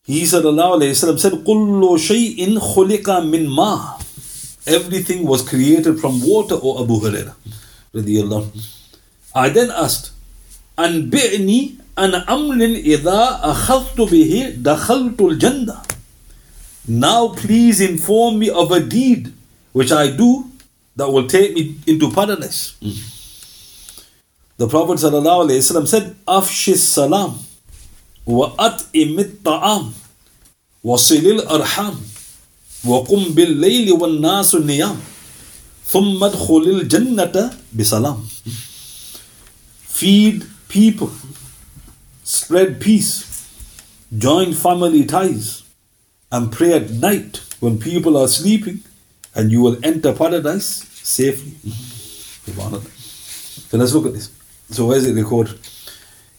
He 0.05 0.25
said, 0.25 0.45
alayhi 0.45 0.95
wasallam 0.95 1.19
said, 1.19 1.33
Kullu 1.33 1.99
shay'in 1.99 3.29
min 3.29 3.49
ma. 3.51 3.99
Everything 4.67 5.27
was 5.27 5.47
created 5.47 6.01
from 6.01 6.27
water, 6.27 6.55
O 6.63 6.83
Abu 6.83 7.01
Huraira. 7.01 7.35
I 9.35 9.49
then 9.51 9.71
asked, 9.71 10.13
Anbi'ni 10.79 11.79
an 11.97 12.13
amlin 12.13 12.83
idha 12.83 13.41
akhadtu 13.43 14.09
bihi 14.09 14.63
dakhaltu 14.63 15.33
al-jannah. 15.33 15.83
Now 16.89 17.29
please 17.29 17.81
inform 17.81 18.39
me 18.39 18.51
of 18.51 18.71
a 18.71 18.81
deed 18.81 19.33
which 19.73 19.93
I 19.93 20.11
do 20.11 20.51
that 20.97 21.11
will 21.11 21.27
take 21.27 21.55
me 21.55 21.77
into 21.87 22.11
paradise. 22.11 22.77
Mm. 22.81 23.13
The 24.57 24.69
Prophet 24.69 24.99
said, 24.99 25.13
Afshis 26.27 26.79
salam 26.79 27.39
wa 28.25 28.55
at'imit 28.57 29.45
ta'am 29.45 29.93
wa 30.83 30.97
silil 30.97 31.41
arham 31.47 31.97
wa 32.85 33.05
qum 33.05 33.35
bil 33.35 33.53
layli 33.55 33.93
wa 33.93 34.07
nasu 34.07 34.63
niyam 34.63 34.97
thumma 35.85 36.31
khulil 36.31 36.89
jannata 36.89 37.55
bisalam. 37.75 38.25
Feed 39.97 40.47
people, 40.69 41.13
spread 42.25 42.81
peace, 42.81 43.47
join 44.17 44.55
family 44.55 45.05
ties, 45.05 45.63
and 46.37 46.53
pray 46.53 46.73
at 46.75 46.91
night 46.91 47.41
when 47.61 47.79
people 47.79 48.17
are 48.23 48.29
sleeping, 48.29 48.79
and 49.35 49.51
you 49.51 49.61
will 49.63 49.79
enter 49.83 50.13
paradise 50.13 50.69
safely. 51.17 51.53
So 53.69 53.79
let's 53.79 53.93
look 53.95 54.07
at 54.07 54.13
this. 54.13 54.29
So 54.71 54.87
where 54.87 54.99
is 54.99 55.07
it 55.07 55.15
recorded? 55.15 55.59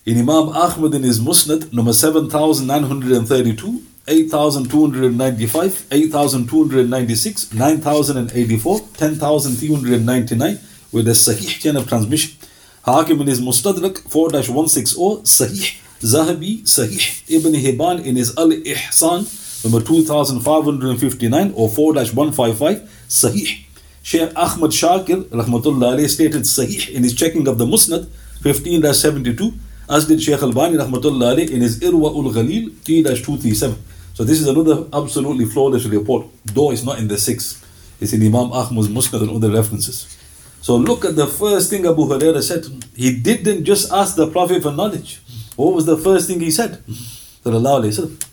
In 0.05 0.17
Imam 0.19 0.49
Ahmad 0.49 0.93
in 0.93 1.03
his 1.03 1.19
Musnad, 1.19 1.73
number 1.73 1.93
7932, 1.93 3.81
8295, 4.07 5.85
8296, 5.91 7.53
9084, 7.53 8.79
10399, 8.79 10.59
with 10.93 11.07
a 11.07 11.11
Sahih 11.11 11.59
chain 11.59 11.75
of 11.75 11.87
transmission. 11.89 12.37
Hakim 12.85 13.19
in 13.21 13.27
his 13.27 13.41
Mustadrak 13.41 13.99
4-160, 14.07 15.23
Sahih, 15.23 15.75
Zahabi, 15.99 16.61
Sahih, 16.61 17.23
Ibn 17.37 17.53
Hibban 17.53 18.05
in 18.05 18.15
his 18.15 18.31
Al 18.37 18.51
Ihsan, 18.51 19.25
number 19.63 19.81
2559 19.81 21.53
or 21.55 21.69
4-155, 21.69 22.87
Sahih. 23.07 23.63
Sheikh 24.03 24.31
Ahmad 24.35 24.71
Shakir, 24.71 25.23
rahmatullah 25.25 26.07
stated 26.07 26.43
Sahih 26.43 26.89
in 26.93 27.03
his 27.03 27.13
checking 27.13 27.47
of 27.47 27.57
the 27.57 27.65
Musnad 27.65 28.07
15-72, 28.41 29.53
as 29.89 30.07
did 30.07 30.21
Sheikh 30.21 30.41
Albani, 30.41 30.77
rahmatullah 30.77 31.35
alayhi, 31.35 31.51
in 31.51 31.61
his 31.61 31.79
Irwa 31.79 32.13
ul 32.15 32.31
Ghalil 32.31 32.71
3-237. 32.83 33.75
So 34.13 34.23
this 34.23 34.39
is 34.39 34.47
another 34.47 34.85
absolutely 34.93 35.45
flawless 35.45 35.85
report, 35.85 36.25
though 36.45 36.71
it's 36.71 36.83
not 36.83 36.99
in 36.99 37.07
the 37.07 37.17
six. 37.17 37.63
It's 37.99 38.13
in 38.13 38.21
Imam 38.21 38.51
Ahmad's 38.51 38.87
Musnad 38.87 39.21
and 39.21 39.31
other 39.31 39.51
references. 39.51 40.17
So 40.61 40.75
look 40.75 41.05
at 41.05 41.15
the 41.15 41.27
first 41.27 41.69
thing 41.69 41.85
Abu 41.85 42.03
Huraira 42.03 42.41
said. 42.41 42.65
He 42.95 43.19
didn't 43.19 43.65
just 43.65 43.91
ask 43.91 44.15
the 44.15 44.27
Prophet 44.29 44.63
for 44.63 44.71
knowledge. 44.71 45.21
What 45.55 45.73
was 45.73 45.85
the 45.85 45.97
first 45.97 46.27
thing 46.27 46.39
he 46.39 46.51
said? 46.51 46.83
Sallallahu 46.87 47.83
alayhi 47.83 47.93
wasallam. 47.97 48.23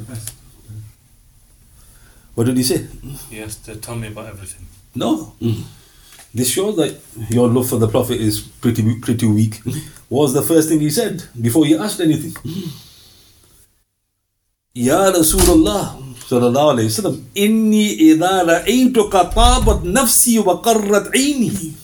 The 0.00 0.12
best. 0.12 0.32
What 2.34 2.46
did 2.46 2.56
he 2.56 2.62
say? 2.62 2.86
Yes, 3.30 3.56
to 3.66 3.76
tell 3.76 3.96
me 3.96 4.08
about 4.08 4.26
everything. 4.26 4.66
No. 4.94 5.34
Mm. 5.42 5.62
This 6.32 6.50
shows 6.50 6.76
that 6.76 6.96
your 7.28 7.48
love 7.48 7.68
for 7.68 7.76
the 7.76 7.88
Prophet 7.88 8.20
is 8.20 8.40
pretty 8.40 8.98
pretty 9.00 9.26
weak. 9.26 9.60
What 10.08 10.22
was 10.22 10.32
the 10.34 10.42
first 10.42 10.68
thing 10.68 10.80
he 10.80 10.90
said 10.90 11.24
before 11.40 11.66
he 11.66 11.76
asked 11.76 12.00
anything? 12.00 12.34
Ya 14.74 15.10
Rasulullah 15.12 15.98
sallallahu 16.30 16.70
alayhi 16.78 16.88
wasallam 16.88 17.16
inni 17.34 17.98
idha 18.08 18.32
ra'aytuka 18.46 19.34
tabat 19.34 19.82
nafsi 19.82 20.38
wa 20.38 20.62
qarrat 20.62 21.10
aini 21.12 21.74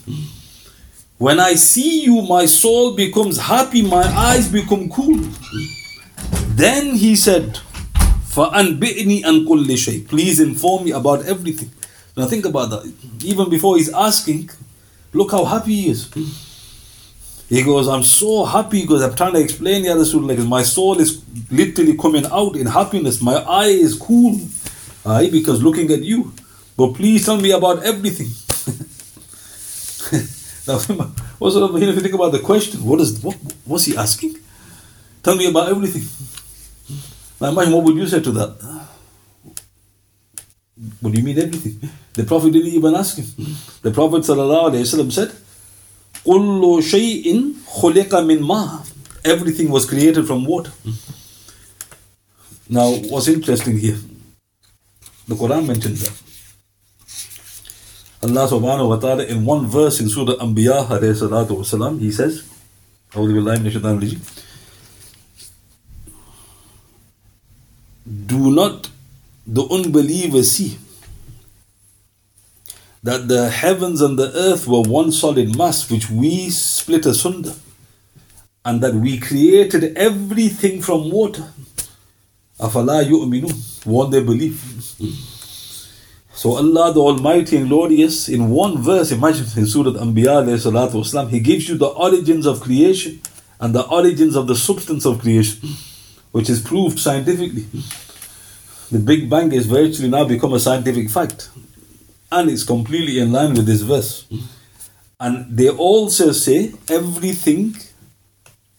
when 1.18 1.40
I 1.40 1.54
see 1.54 2.04
you 2.04 2.22
my 2.22 2.46
soul 2.46 2.94
becomes 2.94 3.38
happy 3.38 3.82
my 3.82 4.04
eyes 4.30 4.46
become 4.48 4.88
cool 4.88 5.18
then 6.62 6.94
he 6.94 7.16
said 7.16 7.58
فَأَنْبِئْنِي 8.35 9.23
أَنْ 9.23 9.45
كُلِّ 9.47 9.67
شَيْءٍ 9.67 10.07
Please 10.07 10.39
inform 10.39 10.85
me 10.85 10.91
about 10.91 11.25
everything. 11.25 11.69
Now 12.15 12.25
think 12.25 12.45
about 12.45 12.69
that. 12.69 12.93
Even 13.23 13.49
before 13.49 13.77
he's 13.77 13.91
asking, 13.93 14.49
look 15.13 15.31
how 15.31 15.45
happy 15.45 15.75
he 15.81 15.89
is. 15.89 16.09
He 17.49 17.63
goes, 17.63 17.89
I'm 17.89 18.03
so 18.03 18.45
happy 18.45 18.81
because 18.81 19.01
I'm 19.01 19.13
trying 19.13 19.33
to 19.33 19.41
explain 19.41 19.83
Ya 19.83 19.93
Rasulullah, 19.93 20.37
like 20.37 20.47
my 20.47 20.63
soul 20.63 20.99
is 21.01 21.21
literally 21.51 21.97
coming 21.97 22.25
out 22.31 22.55
in 22.55 22.65
happiness. 22.65 23.21
My 23.21 23.35
eye 23.43 23.75
is 23.87 23.95
cool. 23.97 24.39
Aye, 25.05 25.29
because 25.29 25.61
looking 25.61 25.91
at 25.91 26.01
you. 26.01 26.31
But 26.77 26.93
please 26.93 27.25
tell 27.25 27.35
me 27.35 27.51
about 27.51 27.83
everything. 27.83 28.27
now, 30.67 30.79
what 31.39 31.51
sort 31.51 31.69
of, 31.69 31.75
if 31.75 31.83
you 31.83 31.99
think 31.99 32.15
about 32.15 32.31
the 32.31 32.39
question, 32.39 32.83
what 32.85 33.01
is 33.01 33.21
what, 33.21 33.35
what's 33.65 33.83
he 33.85 33.97
asking? 33.97 34.35
Tell 35.21 35.35
me 35.35 35.47
about 35.49 35.69
everything. 35.69 36.03
Now 37.39 37.49
imagine 37.49 37.73
what 37.73 37.83
would 37.85 37.97
you 37.97 38.07
say 38.07 38.19
to 38.21 38.31
that? 38.31 38.87
What 40.99 41.13
do 41.13 41.19
you 41.19 41.25
mean 41.25 41.37
everything? 41.39 41.89
The 42.13 42.23
Prophet 42.23 42.51
didn't 42.51 42.73
even 42.73 42.95
ask 42.95 43.17
him. 43.17 43.25
The 43.81 43.91
Prophet 43.91 44.21
ﷺ 44.23 45.11
said, 45.11 45.31
كُلُّ 46.25 46.61
شَيْءٍ 46.81 47.53
خُلِقَ 47.81 48.09
مِنْ 48.09 48.39
مَاءٍ 48.41 48.87
Everything 49.23 49.69
was 49.69 49.85
created 49.85 50.25
from 50.25 50.45
water. 50.45 50.71
Now, 52.69 52.91
what's 53.09 53.27
interesting 53.27 53.77
here? 53.77 53.97
The 55.27 55.35
Quran 55.35 55.67
mentions 55.67 56.01
that. 56.01 56.17
Allah 58.23 58.47
subhanahu 58.47 58.89
wa 58.89 58.97
ta'ala 58.97 59.23
in 59.25 59.45
one 59.45 59.65
verse 59.67 59.99
in 59.99 60.09
Surah 60.09 60.35
Anbiya 60.37 60.85
alayhi 60.87 61.17
salatu 61.17 61.57
wasalam, 61.61 61.99
he 61.99 62.11
says, 62.11 62.43
أعوذ 63.15 63.33
بالله 63.33 63.59
من 63.59 63.67
الشيطان 63.67 63.97
الرجيم 63.97 64.19
do 68.06 68.50
not 68.54 68.90
the 69.46 69.64
unbelievers 69.66 70.52
see 70.52 70.78
that 73.02 73.28
the 73.28 73.48
heavens 73.50 74.00
and 74.00 74.18
the 74.18 74.32
earth 74.34 74.66
were 74.66 74.82
one 74.82 75.12
solid 75.12 75.56
mass 75.56 75.90
which 75.90 76.10
we 76.10 76.50
split 76.50 77.06
asunder 77.06 77.52
and 78.64 78.80
that 78.80 78.94
we 78.94 79.18
created 79.18 79.96
everything 79.96 80.82
from 80.82 81.08
water. 81.10 81.48
Afala 82.58 83.04
yu'minun 83.04 83.86
won't 83.86 84.10
they 84.10 84.22
believe. 84.22 84.60
So 86.32 86.56
Allah 86.56 86.92
the 86.92 87.00
Almighty 87.00 87.56
and 87.58 87.68
Glorious 87.68 88.28
in 88.28 88.50
one 88.50 88.82
verse 88.82 89.12
imagine 89.12 89.46
in 89.56 89.66
Surah 89.66 89.92
Anbiya 89.92 90.44
wasalam, 90.44 91.30
he 91.30 91.38
gives 91.40 91.68
you 91.68 91.76
the 91.78 91.86
origins 91.86 92.44
of 92.44 92.60
creation 92.60 93.20
and 93.60 93.74
the 93.74 93.86
origins 93.86 94.34
of 94.36 94.48
the 94.48 94.56
substance 94.56 95.06
of 95.06 95.20
creation 95.20 95.68
which 96.36 96.50
is 96.50 96.60
proved 96.60 96.98
scientifically. 96.98 97.64
The 98.92 98.98
Big 98.98 99.30
Bang 99.30 99.52
is 99.52 99.64
virtually 99.64 100.10
now 100.10 100.24
become 100.26 100.52
a 100.52 100.60
scientific 100.60 101.08
fact. 101.08 101.48
And 102.30 102.50
it's 102.50 102.62
completely 102.62 103.20
in 103.20 103.32
line 103.32 103.54
with 103.54 103.64
this 103.64 103.80
verse. 103.80 104.26
And 105.18 105.56
they 105.56 105.70
also 105.70 106.32
say 106.32 106.74
everything 106.90 107.74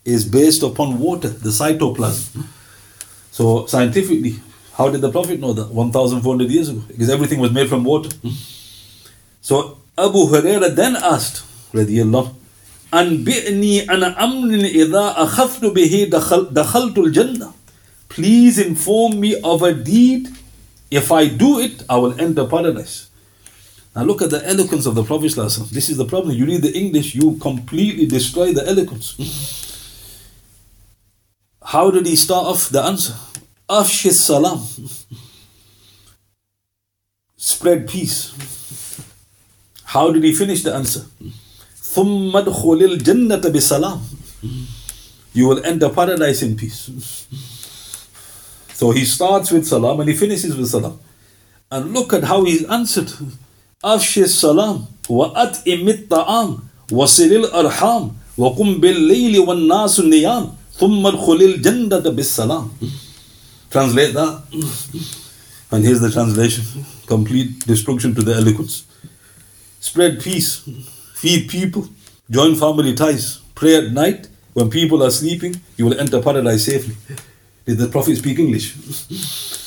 is 0.05 0.23
based 0.23 0.61
upon 0.61 0.99
water, 0.99 1.29
the 1.29 1.49
cytoplasm. 1.49 2.45
So 3.31 3.65
scientifically, 3.65 4.35
how 4.75 4.91
did 4.91 5.01
the 5.01 5.11
Prophet 5.11 5.39
know 5.39 5.53
that? 5.53 5.69
1400 5.71 6.51
years 6.51 6.69
ago. 6.69 6.83
Because 6.87 7.09
everything 7.09 7.39
was 7.39 7.51
made 7.51 7.67
from 7.67 7.83
water. 7.83 8.11
So 9.41 9.79
Abu 9.97 10.27
Huraira 10.27 10.75
then 10.75 10.95
asked, 10.95 11.43
أنبئني 12.94 13.90
أنا 13.90 14.24
أمر 14.24 14.54
إذا 14.54 15.14
أخذت 15.16 15.64
به 15.64 16.08
دخل 16.12 16.48
دخلت 16.52 16.98
الجنة 16.98 17.52
Please 18.08 18.58
inform 18.58 19.20
me 19.20 19.40
of 19.40 19.62
a 19.62 19.72
deed. 19.72 20.28
If 20.90 21.10
I 21.10 21.28
do 21.28 21.60
it, 21.60 21.82
I 21.88 21.96
will 21.96 22.20
enter 22.20 22.44
paradise. 22.46 23.08
Now 23.96 24.02
look 24.02 24.20
at 24.20 24.28
the 24.28 24.46
eloquence 24.46 24.84
of 24.84 24.94
the 24.94 25.02
Prophet. 25.02 25.32
ﷺ. 25.32 25.70
This 25.70 25.88
is 25.88 25.96
the 25.96 26.04
problem. 26.04 26.36
You 26.36 26.44
read 26.44 26.60
the 26.60 26.76
English, 26.76 27.14
you 27.14 27.38
completely 27.38 28.04
destroy 28.04 28.52
the 28.52 28.68
eloquence. 28.68 29.16
How 31.64 31.90
did 31.90 32.04
he 32.06 32.16
start 32.16 32.46
off 32.46 32.68
the 32.68 32.82
answer? 32.82 33.14
Afshis 33.66 34.20
salam. 34.20 34.60
Spread 37.36 37.88
peace. 37.88 38.34
How 39.84 40.12
did 40.12 40.22
he 40.24 40.34
finish 40.34 40.62
the 40.62 40.74
answer? 40.74 41.06
ثم 41.97 42.37
ادخل 42.37 42.79
الجنة 42.83 43.41
بسلام. 43.49 43.99
You 45.33 45.47
will 45.47 45.65
enter 45.65 45.89
paradise 45.89 46.43
in 46.43 46.55
peace. 46.55 46.91
So 48.73 48.91
he 48.91 49.03
starts 49.03 49.51
with 49.51 49.65
salam 49.65 49.99
and 50.01 50.07
he 50.09 50.15
finishes 50.15 50.55
with 50.55 50.67
salam. 50.69 50.99
And 51.71 51.93
look 51.93 52.13
at 52.13 52.23
how 52.23 52.43
he 52.43 52.65
answered. 52.67 53.11
أفشي 53.83 54.23
السلام 54.23 54.85
وأطعم 55.09 55.89
الطعام 55.89 56.59
وصل 56.91 57.23
الأرحام 57.23 58.11
وقم 58.37 58.79
بالليل 58.79 59.39
والناس 59.39 59.99
نيام 59.99 60.53
ثم 60.79 61.07
ادخل 61.07 61.41
الجنة 61.41 62.09
بالسلام. 62.09 62.69
Translate 63.71 64.13
that. 64.13 64.43
And 65.71 65.83
here's 65.83 66.01
the 66.01 66.11
translation. 66.11 66.63
Complete 67.07 67.65
destruction 67.65 68.13
to 68.13 68.21
the 68.21 68.35
eloquence. 68.35 68.83
Spread 69.79 70.21
peace. 70.21 70.61
Feed 71.17 71.49
people. 71.49 71.87
Join 72.29 72.55
family 72.55 72.93
ties. 72.93 73.39
Pray 73.55 73.75
at 73.75 73.91
night. 73.91 74.27
When 74.53 74.69
people 74.69 75.03
are 75.03 75.09
sleeping, 75.09 75.55
you 75.75 75.85
will 75.85 75.99
enter 75.99 76.21
paradise 76.21 76.65
safely. 76.65 76.95
Did 77.65 77.79
the 77.79 77.87
Prophet 77.87 78.17
speak 78.17 78.37
English? 78.39 78.75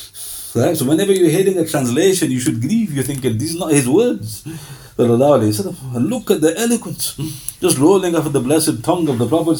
Right? 0.53 0.75
So 0.75 0.83
whenever 0.83 1.13
you're 1.13 1.29
hearing 1.29 1.57
a 1.59 1.65
translation, 1.65 2.29
you 2.29 2.41
should 2.41 2.59
grieve. 2.59 2.91
You're 2.91 3.05
thinking, 3.05 3.37
these 3.37 3.55
are 3.55 3.59
not 3.59 3.71
his 3.71 3.87
words. 3.87 4.43
And 4.97 6.09
look 6.09 6.29
at 6.29 6.41
the 6.41 6.53
eloquence. 6.57 7.15
Just 7.61 7.77
rolling 7.77 8.17
off 8.17 8.29
the 8.33 8.41
blessed 8.41 8.83
tongue 8.83 9.07
of 9.07 9.17
the 9.17 9.27
Prophet. 9.29 9.57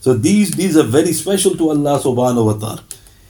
So 0.00 0.12
these, 0.12 0.50
these 0.50 0.76
are 0.76 0.82
very 0.82 1.14
special 1.14 1.56
to 1.56 1.70
Allah 1.70 1.98
subhanahu 1.98 2.44
wa 2.44 2.52
ta'ala. 2.60 2.84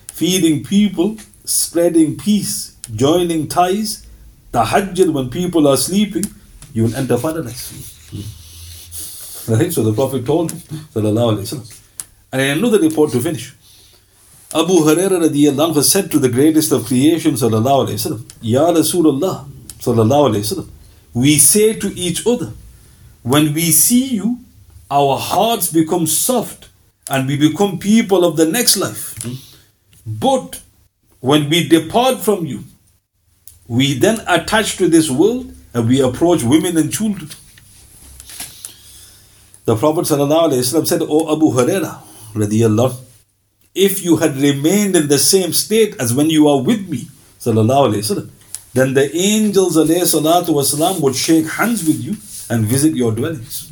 Feeding 0.08 0.64
people, 0.64 1.18
spreading 1.44 2.16
peace, 2.16 2.76
joining 2.96 3.46
ties, 3.46 4.04
tahajjud 4.52 5.12
when 5.12 5.30
people 5.30 5.68
are 5.68 5.76
sleeping, 5.76 6.24
you 6.72 6.84
will 6.84 6.94
enter 6.94 7.18
paradise. 7.18 7.72
Right? 9.48 9.72
So 9.72 9.82
the 9.82 9.92
Prophet 9.92 10.24
told 10.26 10.52
him. 10.52 10.62
And 12.32 12.42
in 12.42 12.58
another 12.58 12.78
report 12.78 13.10
to 13.12 13.20
finish, 13.20 13.54
Abu 14.54 14.74
Huraira 14.74 15.20
radiallahu 15.28 15.74
anhu 15.74 15.82
said 15.82 16.10
to 16.10 16.18
the 16.18 16.28
greatest 16.28 16.72
of 16.72 16.86
creation, 16.86 17.34
sallallahu 17.34 18.26
Ya 18.40 18.72
Rasulullah, 18.72 19.48
sallallahu 19.78 20.68
we 21.14 21.38
say 21.38 21.72
to 21.74 21.88
each 21.96 22.26
other, 22.26 22.52
when 23.22 23.52
we 23.54 23.70
see 23.72 24.06
you, 24.06 24.38
our 24.90 25.18
hearts 25.18 25.72
become 25.72 26.06
soft 26.06 26.68
and 27.08 27.26
we 27.28 27.36
become 27.36 27.78
people 27.78 28.24
of 28.24 28.36
the 28.36 28.46
next 28.46 28.76
life. 28.76 29.14
But 30.06 30.60
when 31.20 31.48
we 31.48 31.68
depart 31.68 32.18
from 32.18 32.46
you, 32.46 32.64
we 33.68 33.94
then 33.94 34.20
attach 34.26 34.76
to 34.78 34.88
this 34.88 35.10
world 35.10 35.54
and 35.72 35.88
we 35.88 36.00
approach 36.00 36.42
women 36.42 36.76
and 36.76 36.92
children. 36.92 37.30
The 39.64 39.76
Prophet 39.76 40.06
ﷺ 40.06 40.86
said, 40.86 41.02
O 41.02 41.32
Abu 41.32 41.52
Huraira, 41.52 42.02
radiallahu, 42.32 42.96
if 43.74 44.04
you 44.04 44.16
had 44.16 44.36
remained 44.36 44.96
in 44.96 45.08
the 45.08 45.18
same 45.18 45.52
state 45.52 45.94
as 46.00 46.12
when 46.12 46.28
you 46.28 46.48
are 46.48 46.60
with 46.60 46.88
me, 46.88 47.08
وسلم, 47.40 48.30
then 48.72 48.94
the 48.94 49.14
angels 49.16 49.76
والسلام, 49.76 51.00
would 51.00 51.14
shake 51.14 51.46
hands 51.46 51.86
with 51.86 52.00
you 52.02 52.16
and 52.48 52.66
visit 52.66 52.96
your 52.96 53.12
dwellings. 53.12 53.68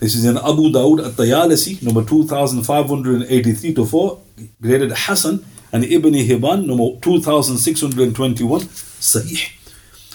This 0.00 0.14
is 0.14 0.24
in 0.24 0.36
Abu 0.36 0.70
Dawud 0.70 1.06
at 1.06 1.12
Tayalisi, 1.12 1.82
number 1.82 2.04
2583 2.04 3.74
to 3.74 3.86
4, 3.86 4.20
graded 4.60 4.92
Hasan, 4.92 5.44
and 5.72 5.84
Ibn 5.84 6.12
Hibban, 6.12 6.66
number 6.66 7.00
2621, 7.00 8.60
Sahih. 8.60 9.63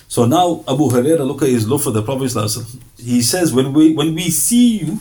So 0.10 0.26
now 0.26 0.64
Abu 0.68 0.90
Huraira, 0.90 1.26
look 1.26 1.44
at 1.44 1.50
his 1.50 1.70
love 1.70 1.84
for 1.84 1.92
the 1.92 2.02
Prophet. 2.02 2.34
He 2.98 3.22
says, 3.22 3.54
when 3.54 3.72
we 3.72 3.94
when 3.94 4.16
we 4.16 4.32
see 4.32 4.80
you, 4.80 5.00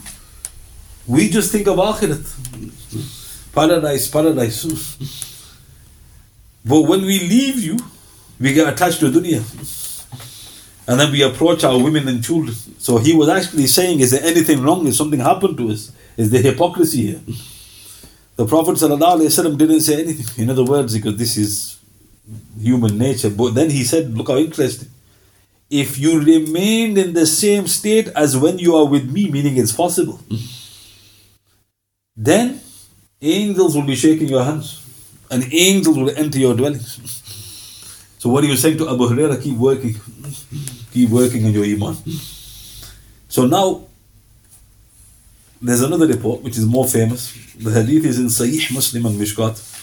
we 1.06 1.30
just 1.30 1.50
think 1.50 1.66
of 1.66 1.78
Akhirat. 1.78 2.22
Paradise, 3.54 4.06
paradise. 4.10 4.66
But 6.62 6.82
when 6.82 7.00
we 7.06 7.20
leave 7.20 7.58
you, 7.58 7.78
we 8.38 8.52
get 8.52 8.70
attached 8.70 9.00
to 9.00 9.06
dunya. 9.10 9.40
And 10.86 11.00
then 11.00 11.10
we 11.10 11.22
approach 11.22 11.64
our 11.64 11.82
women 11.82 12.06
and 12.06 12.22
children. 12.22 12.54
So 12.78 12.98
he 12.98 13.14
was 13.14 13.30
actually 13.30 13.66
saying, 13.66 14.00
Is 14.00 14.10
there 14.10 14.22
anything 14.22 14.62
wrong? 14.62 14.86
Is 14.86 14.98
something 14.98 15.20
happened 15.20 15.56
to 15.56 15.70
us? 15.70 15.90
Is 16.18 16.30
there 16.30 16.42
hypocrisy 16.42 17.06
here? 17.12 17.20
The 18.36 18.46
Prophet 18.46 18.72
ﷺ 18.76 19.56
didn't 19.56 19.80
say 19.80 20.02
anything. 20.02 20.44
In 20.44 20.50
other 20.50 20.64
words, 20.64 20.94
because 20.94 21.16
this 21.16 21.38
is 21.38 21.78
human 22.60 22.98
nature. 22.98 23.30
But 23.30 23.54
then 23.54 23.70
he 23.70 23.84
said, 23.84 24.14
Look 24.14 24.28
how 24.28 24.36
interesting. 24.36 24.88
If 25.70 25.98
you 25.98 26.20
remain 26.20 26.96
in 26.96 27.12
the 27.12 27.26
same 27.26 27.66
state 27.66 28.08
as 28.08 28.36
when 28.36 28.58
you 28.58 28.74
are 28.76 28.86
with 28.86 29.10
me, 29.10 29.30
meaning 29.30 29.56
it's 29.58 29.72
possible, 29.72 30.18
then 32.16 32.60
angels 33.20 33.76
will 33.76 33.86
be 33.86 33.94
shaking 33.94 34.28
your 34.28 34.44
hands 34.44 34.82
and 35.30 35.44
angels 35.52 35.96
will 35.96 36.10
enter 36.10 36.38
your 36.38 36.54
dwellings. 36.54 36.98
So, 38.18 38.30
what 38.30 38.44
are 38.44 38.46
you 38.46 38.56
saying 38.56 38.78
to 38.78 38.88
Abu 38.88 39.08
Huraira? 39.08 39.40
Keep 39.42 39.56
working, 39.56 39.94
keep 40.90 41.10
working 41.10 41.44
on 41.44 41.52
your 41.52 41.64
iman. 41.64 41.96
So, 43.28 43.46
now 43.46 43.86
there's 45.60 45.82
another 45.82 46.06
report 46.06 46.42
which 46.42 46.56
is 46.56 46.64
more 46.64 46.86
famous. 46.86 47.32
The 47.56 47.70
hadith 47.70 48.06
is 48.06 48.18
in 48.18 48.26
Sahih 48.26 48.74
Muslim 48.74 49.06
and 49.06 49.20
Mishkat. 49.20 49.76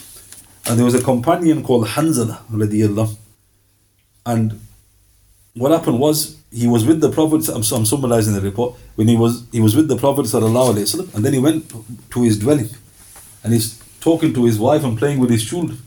And 0.68 0.78
there 0.78 0.84
was 0.84 0.94
a 0.94 1.02
companion 1.02 1.62
called 1.62 1.86
Hanzala, 1.86 2.38
radiallahu. 2.48 3.16
And 4.24 4.60
what 5.55 5.71
happened 5.71 5.99
was 5.99 6.37
he 6.51 6.67
was 6.67 6.85
with 6.85 7.01
the 7.01 7.11
Prophet. 7.11 7.47
I'm, 7.49 7.57
I'm, 7.57 7.85
summarizing 7.85 8.33
the 8.33 8.41
report. 8.41 8.75
When 8.95 9.07
he 9.07 9.15
was 9.15 9.45
he 9.51 9.59
was 9.61 9.75
with 9.75 9.87
the 9.87 9.97
Prophet 9.97 10.25
وسلم, 10.25 11.13
and 11.13 11.25
then 11.25 11.33
he 11.33 11.39
went 11.39 11.69
to 12.11 12.23
his 12.23 12.39
dwelling, 12.39 12.69
and 13.43 13.53
he's 13.53 13.79
talking 13.99 14.33
to 14.33 14.45
his 14.45 14.57
wife 14.59 14.83
and 14.83 14.97
playing 14.97 15.19
with 15.19 15.29
his 15.29 15.43
children, 15.43 15.77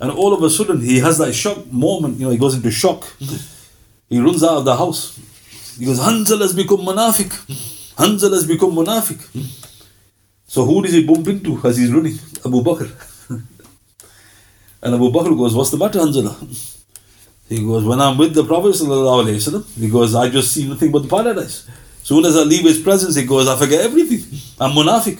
and 0.00 0.10
all 0.10 0.32
of 0.32 0.42
a 0.42 0.50
sudden 0.50 0.80
he 0.80 0.98
has 1.00 1.18
that 1.18 1.32
shock 1.34 1.70
moment. 1.72 2.18
You 2.18 2.26
know, 2.26 2.30
he 2.30 2.38
goes 2.38 2.54
into 2.54 2.70
shock. 2.70 3.06
He 4.08 4.20
runs 4.20 4.42
out 4.44 4.58
of 4.58 4.64
the 4.64 4.76
house. 4.76 5.18
He 5.78 5.84
goes, 5.84 5.98
Hanzal 5.98 6.40
has 6.40 6.54
become 6.54 6.78
munafiq. 6.78 7.30
Hanzal 7.96 8.32
has 8.32 8.46
become 8.46 8.70
munafiq. 8.70 9.20
So 10.46 10.64
who 10.64 10.82
does 10.82 10.92
he 10.92 11.04
bump 11.04 11.26
into 11.28 11.60
as 11.66 11.76
he's 11.76 11.92
running? 11.92 12.14
Abu 12.44 12.62
Bakr. 12.62 12.88
and 14.82 14.94
Abu 14.94 15.10
Bakr 15.10 15.36
goes, 15.36 15.54
What's 15.54 15.70
the 15.70 15.76
matter, 15.76 15.98
Hanzala? 15.98 16.32
He 17.51 17.59
goes, 17.65 17.83
when 17.83 17.99
I'm 17.99 18.17
with 18.17 18.33
the 18.33 18.45
Prophet 18.45 18.77
he 19.77 19.89
goes, 19.89 20.15
I 20.15 20.29
just 20.29 20.53
see 20.53 20.69
nothing 20.69 20.89
but 20.89 21.03
the 21.03 21.09
paradise. 21.09 21.67
Soon 22.01 22.23
as 22.23 22.37
I 22.37 22.43
leave 22.43 22.63
his 22.63 22.79
presence, 22.79 23.13
he 23.15 23.25
goes, 23.25 23.45
I 23.45 23.57
forget 23.57 23.81
everything. 23.81 24.21
I'm 24.57 24.71
munafiq. 24.71 25.17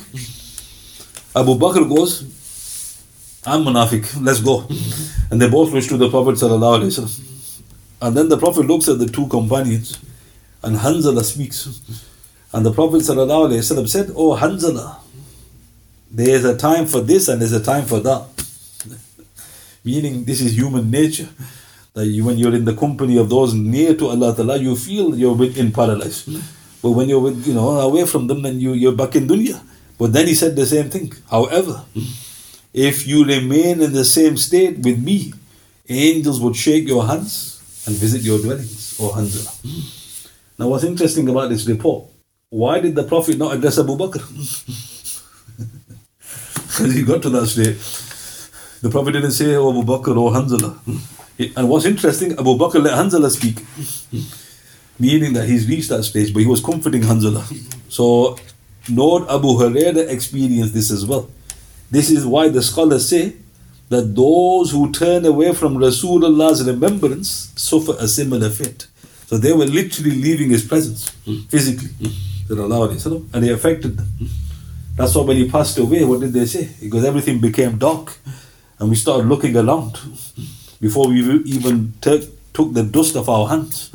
Abu 1.36 1.56
Bakr 1.56 1.90
goes, 1.90 2.22
I'm 3.46 3.66
munafiq, 3.66 4.24
let's 4.24 4.40
go. 4.40 4.66
And 5.30 5.42
they 5.42 5.50
both 5.50 5.74
wish 5.74 5.90
to 5.90 5.98
the 5.98 6.10
Prophet 6.10 6.42
And 8.02 8.16
then 8.16 8.30
the 8.30 8.38
Prophet 8.38 8.66
looks 8.66 8.88
at 8.88 9.00
the 9.00 9.08
two 9.08 9.28
companions 9.28 10.00
and 10.64 10.78
Hanzala 10.78 11.26
speaks. 11.26 11.82
And 12.54 12.66
the 12.66 12.72
Prophet 12.72 13.02
said, 13.02 13.18
Oh 13.18 14.38
Hanzala, 14.38 15.02
there 16.10 16.30
is 16.30 16.46
a 16.46 16.56
time 16.58 16.86
for 16.86 17.02
this 17.02 17.28
and 17.28 17.42
there's 17.42 17.52
a 17.52 17.62
time 17.62 17.86
for 17.86 18.00
that. 18.00 18.26
Meaning 19.84 20.24
this 20.24 20.40
is 20.40 20.58
human 20.58 20.90
nature 20.90 21.28
that 21.94 22.08
you, 22.08 22.26
when 22.26 22.38
you're 22.38 22.56
in 22.56 22.66
the 22.66 22.76
company 22.76 23.18
of 23.18 23.30
those 23.30 23.54
near 23.54 23.96
to 23.96 24.08
Allah 24.08 24.36
Ta'ala, 24.36 24.58
you 24.58 24.76
feel 24.76 25.16
you're 25.16 25.38
in 25.44 25.72
paradise. 25.72 26.24
But 26.82 26.92
when 26.92 27.10
you're 27.10 27.20
with, 27.20 27.46
you 27.46 27.54
know, 27.54 27.70
away 27.80 28.06
from 28.06 28.28
them, 28.28 28.42
then 28.42 28.60
you, 28.60 28.74
you're 28.74 28.96
back 28.96 29.16
in 29.16 29.28
dunya. 29.28 29.62
But 29.98 30.14
then 30.14 30.28
he 30.28 30.34
said 30.36 30.56
the 30.56 30.66
same 30.66 30.90
thing. 30.90 31.14
However, 31.30 31.84
if 32.74 33.06
you 33.06 33.26
remain 33.26 33.82
in 33.82 33.94
the 33.94 34.06
same 34.06 34.38
state 34.38 34.80
with 34.80 35.04
me, 35.04 35.34
angels 35.88 36.40
would 36.40 36.56
shake 36.56 36.88
your 36.88 37.06
hands 37.06 37.62
and 37.86 37.96
visit 37.96 38.22
your 38.22 38.40
dwellings, 38.40 39.00
or 39.00 39.12
Hanzala. 39.12 39.52
Now, 40.58 40.70
what's 40.70 40.84
interesting 40.84 41.28
about 41.30 41.50
this 41.50 41.68
report, 41.68 42.06
why 42.50 42.80
did 42.80 42.96
the 42.96 43.04
Prophet 43.04 43.38
not 43.38 43.56
address 43.56 43.80
Abu 43.80 43.98
Bakr? 43.98 44.22
Because 46.72 46.94
he 46.96 47.04
got 47.04 47.22
to 47.24 47.30
that 47.32 47.48
state. 47.48 47.76
The 48.82 48.90
Prophet 48.90 49.12
didn't 49.12 49.32
say, 49.32 49.56
oh, 49.56 49.70
Abu 49.72 49.84
Bakr 49.84 50.16
or 50.16 50.32
Hanzala. 50.32 50.80
And 51.56 51.70
what's 51.70 51.86
interesting, 51.86 52.34
Abu 52.34 52.58
Bakr 52.58 52.82
let 52.84 52.94
Hanzala 52.94 53.30
speak, 53.30 53.58
meaning 55.00 55.34
that 55.34 55.48
he's 55.48 55.68
reached 55.68 55.90
that 55.90 56.04
stage, 56.04 56.34
but 56.34 56.42
he 56.42 56.48
was 56.48 56.62
comforting 56.62 57.02
Hanzala. 57.02 57.44
So, 57.90 58.38
Lord 58.90 59.24
Abu 59.30 59.50
Huraira 59.60 60.10
experienced 60.10 60.74
this 60.74 60.92
as 60.92 61.06
well. 61.06 61.30
This 61.90 62.10
is 62.10 62.26
why 62.26 62.50
the 62.50 62.62
scholars 62.62 63.08
say 63.10 63.34
that 63.90 64.16
those 64.16 64.72
who 64.72 64.92
turn 64.92 65.26
away 65.26 65.54
from 65.54 65.78
Rasulullah's 65.78 66.66
remembrance 66.66 67.52
suffer 67.56 67.96
a 68.00 68.08
similar 68.08 68.50
fate. 68.50 68.88
So 69.28 69.38
they 69.38 69.54
were 69.54 69.66
literally 69.66 70.12
leaving 70.12 70.50
his 70.50 70.64
presence 70.66 71.10
physically, 71.50 71.90
and 72.50 73.46
it 73.46 73.52
affected 73.52 73.98
them. 73.98 74.08
That's 74.96 75.16
why 75.16 75.24
when 75.24 75.38
he 75.38 75.50
passed 75.50 75.78
away, 75.78 76.04
what 76.04 76.20
did 76.22 76.34
they 76.34 76.46
say? 76.46 76.70
Because 76.82 77.06
everything 77.06 77.40
became 77.40 77.78
dark, 77.78 78.18
and 78.80 78.90
we 78.90 78.96
started 78.96 79.28
looking 79.28 79.56
around 79.56 79.98
before 80.82 81.08
we 81.08 81.22
even 81.22 81.94
took, 82.02 82.24
took 82.54 82.74
the 82.74 82.84
dust 82.84 83.16
off 83.16 83.30
our 83.30 83.48
hands. 83.48 83.90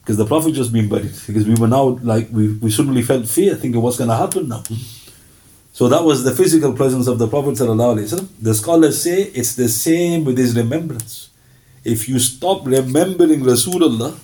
Because 0.00 0.18
the 0.18 0.26
Prophet 0.26 0.52
just 0.52 0.72
been 0.72 0.88
buried. 0.88 1.14
Because 1.26 1.46
we 1.46 1.54
were 1.54 1.66
now 1.66 1.98
like, 2.02 2.28
we, 2.30 2.52
we 2.54 2.70
suddenly 2.70 3.02
felt 3.02 3.26
fear, 3.26 3.54
thinking 3.54 3.80
what's 3.80 3.96
going 3.96 4.10
to 4.10 4.16
happen 4.16 4.48
now. 4.48 4.62
So 5.72 5.88
that 5.88 6.04
was 6.04 6.24
the 6.24 6.32
physical 6.32 6.72
presence 6.72 7.06
of 7.06 7.18
the 7.18 7.26
Prophet. 7.28 7.56
The 7.56 8.54
scholars 8.54 9.02
say 9.02 9.22
it's 9.22 9.54
the 9.56 9.68
same 9.68 10.24
with 10.24 10.38
his 10.38 10.56
remembrance. 10.56 11.30
If 11.84 12.08
you 12.08 12.18
stop 12.18 12.66
remembering 12.66 13.40
Rasulullah, 13.40 14.16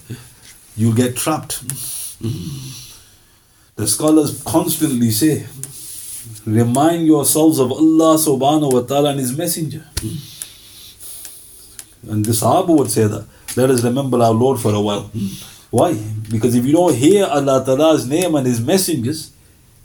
you 0.77 0.95
get 0.95 1.17
trapped. 1.17 1.62
The 3.77 3.87
scholars 3.87 4.43
constantly 4.45 5.11
say, 5.11 5.47
remind 6.46 7.07
yourselves 7.07 7.59
of 7.59 7.73
Allah 7.73 8.17
subhanahu 8.17 8.73
wa 8.73 8.81
ta'ala 8.83 9.11
and 9.11 9.21
His 9.21 9.37
Messenger. 9.37 9.85
And 12.09 12.25
the 12.25 12.33
Sahaba 12.33 12.77
would 12.77 12.90
say 12.90 13.07
that. 13.07 13.27
Let 13.57 13.71
us 13.71 13.85
remember 13.85 14.19
our 14.19 14.33
Lord 14.33 14.61
for 14.61 14.73
a 14.75 14.81
while. 14.81 15.05
Hmm. 15.05 15.27
Why? 15.71 15.94
Because 16.31 16.55
if 16.55 16.65
you 16.65 16.73
don't 16.73 16.94
hear 16.94 17.27
Allah 17.27 17.65
Ta'ala's 17.65 18.07
name 18.07 18.35
and 18.35 18.46
His 18.46 18.61
messengers, 18.61 19.33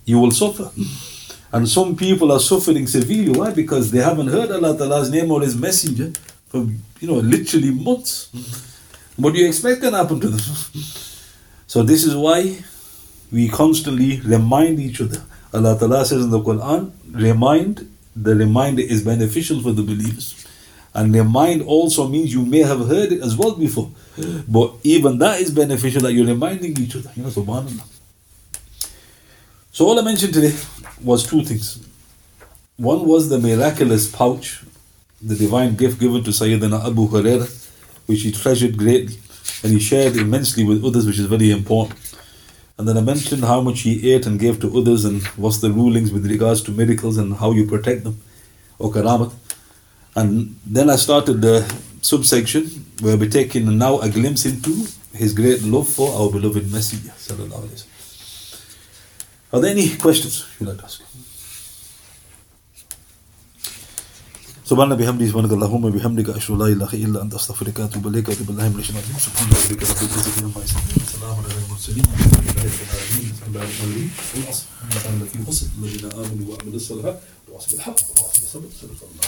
you 0.05 0.19
will 0.19 0.31
suffer. 0.31 0.63
Hmm. 0.65 1.55
And 1.55 1.69
some 1.69 1.95
people 1.95 2.31
are 2.31 2.39
suffering 2.39 2.87
severely. 2.87 3.31
Why? 3.31 3.51
Because 3.53 3.91
they 3.91 3.99
haven't 3.99 4.27
heard 4.27 4.51
Allah 4.51 4.77
Ta'ala's 4.77 5.09
name 5.09 5.31
or 5.31 5.41
His 5.41 5.55
messenger 5.55 6.11
for, 6.47 6.65
you 6.99 7.07
know, 7.07 7.15
literally 7.15 7.71
months. 7.71 8.29
Hmm. 8.31 9.21
What 9.23 9.33
do 9.33 9.39
you 9.39 9.47
expect 9.47 9.81
can 9.81 9.93
happen 9.93 10.19
to 10.19 10.29
them? 10.29 10.39
So 11.69 11.83
this 11.83 12.05
is 12.05 12.15
why 12.15 12.63
we 13.29 13.49
constantly 13.49 14.21
remind 14.21 14.79
each 14.79 15.01
other. 15.01 15.21
Allah 15.53 15.77
Ta'ala 15.77 16.05
says 16.05 16.23
in 16.23 16.29
the 16.29 16.39
Quran, 16.39 16.91
remind, 17.11 17.91
the 18.15 18.35
reminder 18.35 18.81
is 18.81 19.03
beneficial 19.03 19.61
for 19.61 19.73
the 19.73 19.83
believers. 19.83 20.46
And 20.97 21.13
their 21.13 21.23
mind 21.23 21.61
also 21.61 22.07
means 22.07 22.33
you 22.33 22.43
may 22.43 22.63
have 22.63 22.79
heard 22.87 23.11
it 23.11 23.21
as 23.21 23.37
well 23.37 23.55
before. 23.55 23.91
But 24.47 24.73
even 24.83 25.19
that 25.19 25.39
is 25.39 25.51
beneficial 25.51 26.01
that 26.01 26.13
you're 26.13 26.25
reminding 26.25 26.75
each 26.81 26.95
other. 26.95 27.11
You 27.15 27.21
know, 27.23 27.29
subhanAllah. 27.29 27.85
So 29.71 29.85
all 29.85 29.99
I 29.99 30.01
mentioned 30.01 30.33
today 30.33 30.55
was 31.03 31.23
two 31.27 31.43
things. 31.43 31.87
One 32.77 33.07
was 33.07 33.29
the 33.29 33.37
miraculous 33.37 34.09
pouch, 34.09 34.63
the 35.21 35.35
divine 35.35 35.75
gift 35.75 35.99
given 35.99 36.23
to 36.23 36.31
Sayyidina 36.31 36.87
Abu 36.87 37.07
Huraira, 37.07 37.47
which 38.07 38.21
he 38.23 38.31
treasured 38.31 38.75
greatly 38.75 39.19
and 39.63 39.71
he 39.71 39.79
shared 39.79 40.15
immensely 40.15 40.63
with 40.63 40.83
others, 40.83 41.05
which 41.05 41.19
is 41.19 41.27
very 41.27 41.51
important. 41.51 41.99
And 42.79 42.87
then 42.87 42.97
I 42.97 43.01
mentioned 43.01 43.43
how 43.43 43.61
much 43.61 43.81
he 43.81 44.13
ate 44.13 44.25
and 44.25 44.39
gave 44.39 44.59
to 44.61 44.77
others 44.77 45.05
and 45.05 45.21
what's 45.37 45.59
the 45.59 45.71
rulings 45.71 46.11
with 46.11 46.25
regards 46.25 46.63
to 46.63 46.71
miracles 46.71 47.17
and 47.17 47.35
how 47.35 47.51
you 47.51 47.67
protect 47.67 48.03
them, 48.03 48.19
or 48.79 48.91
karamat. 48.91 49.31
And 50.17 50.55
then 50.65 50.89
I 50.89 50.95
started 50.95 51.41
the 51.43 51.57
subsection 52.01 52.63
where 53.01 53.15
we're 53.17 53.29
taking 53.29 53.77
now 53.77 53.99
a 53.99 54.09
glimpse 54.09 54.45
into 54.45 54.73
his 55.13 55.31
great 55.39 55.61
love 55.61 55.87
for 55.87 56.09
our 56.17 56.31
beloved 56.31 56.71
Messenger. 56.71 57.13
Are 59.53 59.59
there 59.61 59.71
any 59.71 59.95
questions 59.95 60.43
you'd 60.59 60.69
like 60.69 60.79
to 60.79 60.85
ask? 60.85 61.01
سبحان 64.67 64.95
بحمده 64.99 65.25
سبحانك 65.27 65.51
اللهم 65.51 65.89
بحمدك 65.89 66.29
أشهد 66.29 66.57
لا 66.59 66.67
إله 66.67 66.91
إلا 66.93 67.21
أنت 67.21 67.33
أستغفرك 67.33 67.79
وأتوب 67.79 68.07
إليك 68.07 68.29
وأتوب 68.29 68.47
بالله 68.47 68.69
من 68.69 68.79
الشيطان 68.79 68.99
الرجيم 68.99 69.19
سبحان 69.19 69.47
ربك 69.47 69.83
رب 69.83 70.11
العزة 70.11 70.43
عما 70.43 70.63
يصفون 70.63 71.03
وسلام 71.07 71.35
على 71.39 71.53
المرسلين 71.65 72.05
والحمد 72.11 72.35
لله 72.51 72.63
رب 72.67 72.79
العالمين 72.83 73.31
بسم 73.31 73.45
الله 73.47 73.63
الرحمن 73.63 73.87
الرحيم 73.87 74.11
والعصر 74.35 74.65
إن 74.99 75.83
الذين 75.83 76.05
آمنوا 76.11 76.45
وعملوا 76.51 76.79
الصالحات 76.83 77.17
وعصوا 77.49 77.71
بالحق 77.71 77.99
وعصوا 78.11 78.39
بالصبر 78.41 78.69
صدق 78.81 79.01
الله 79.07 79.27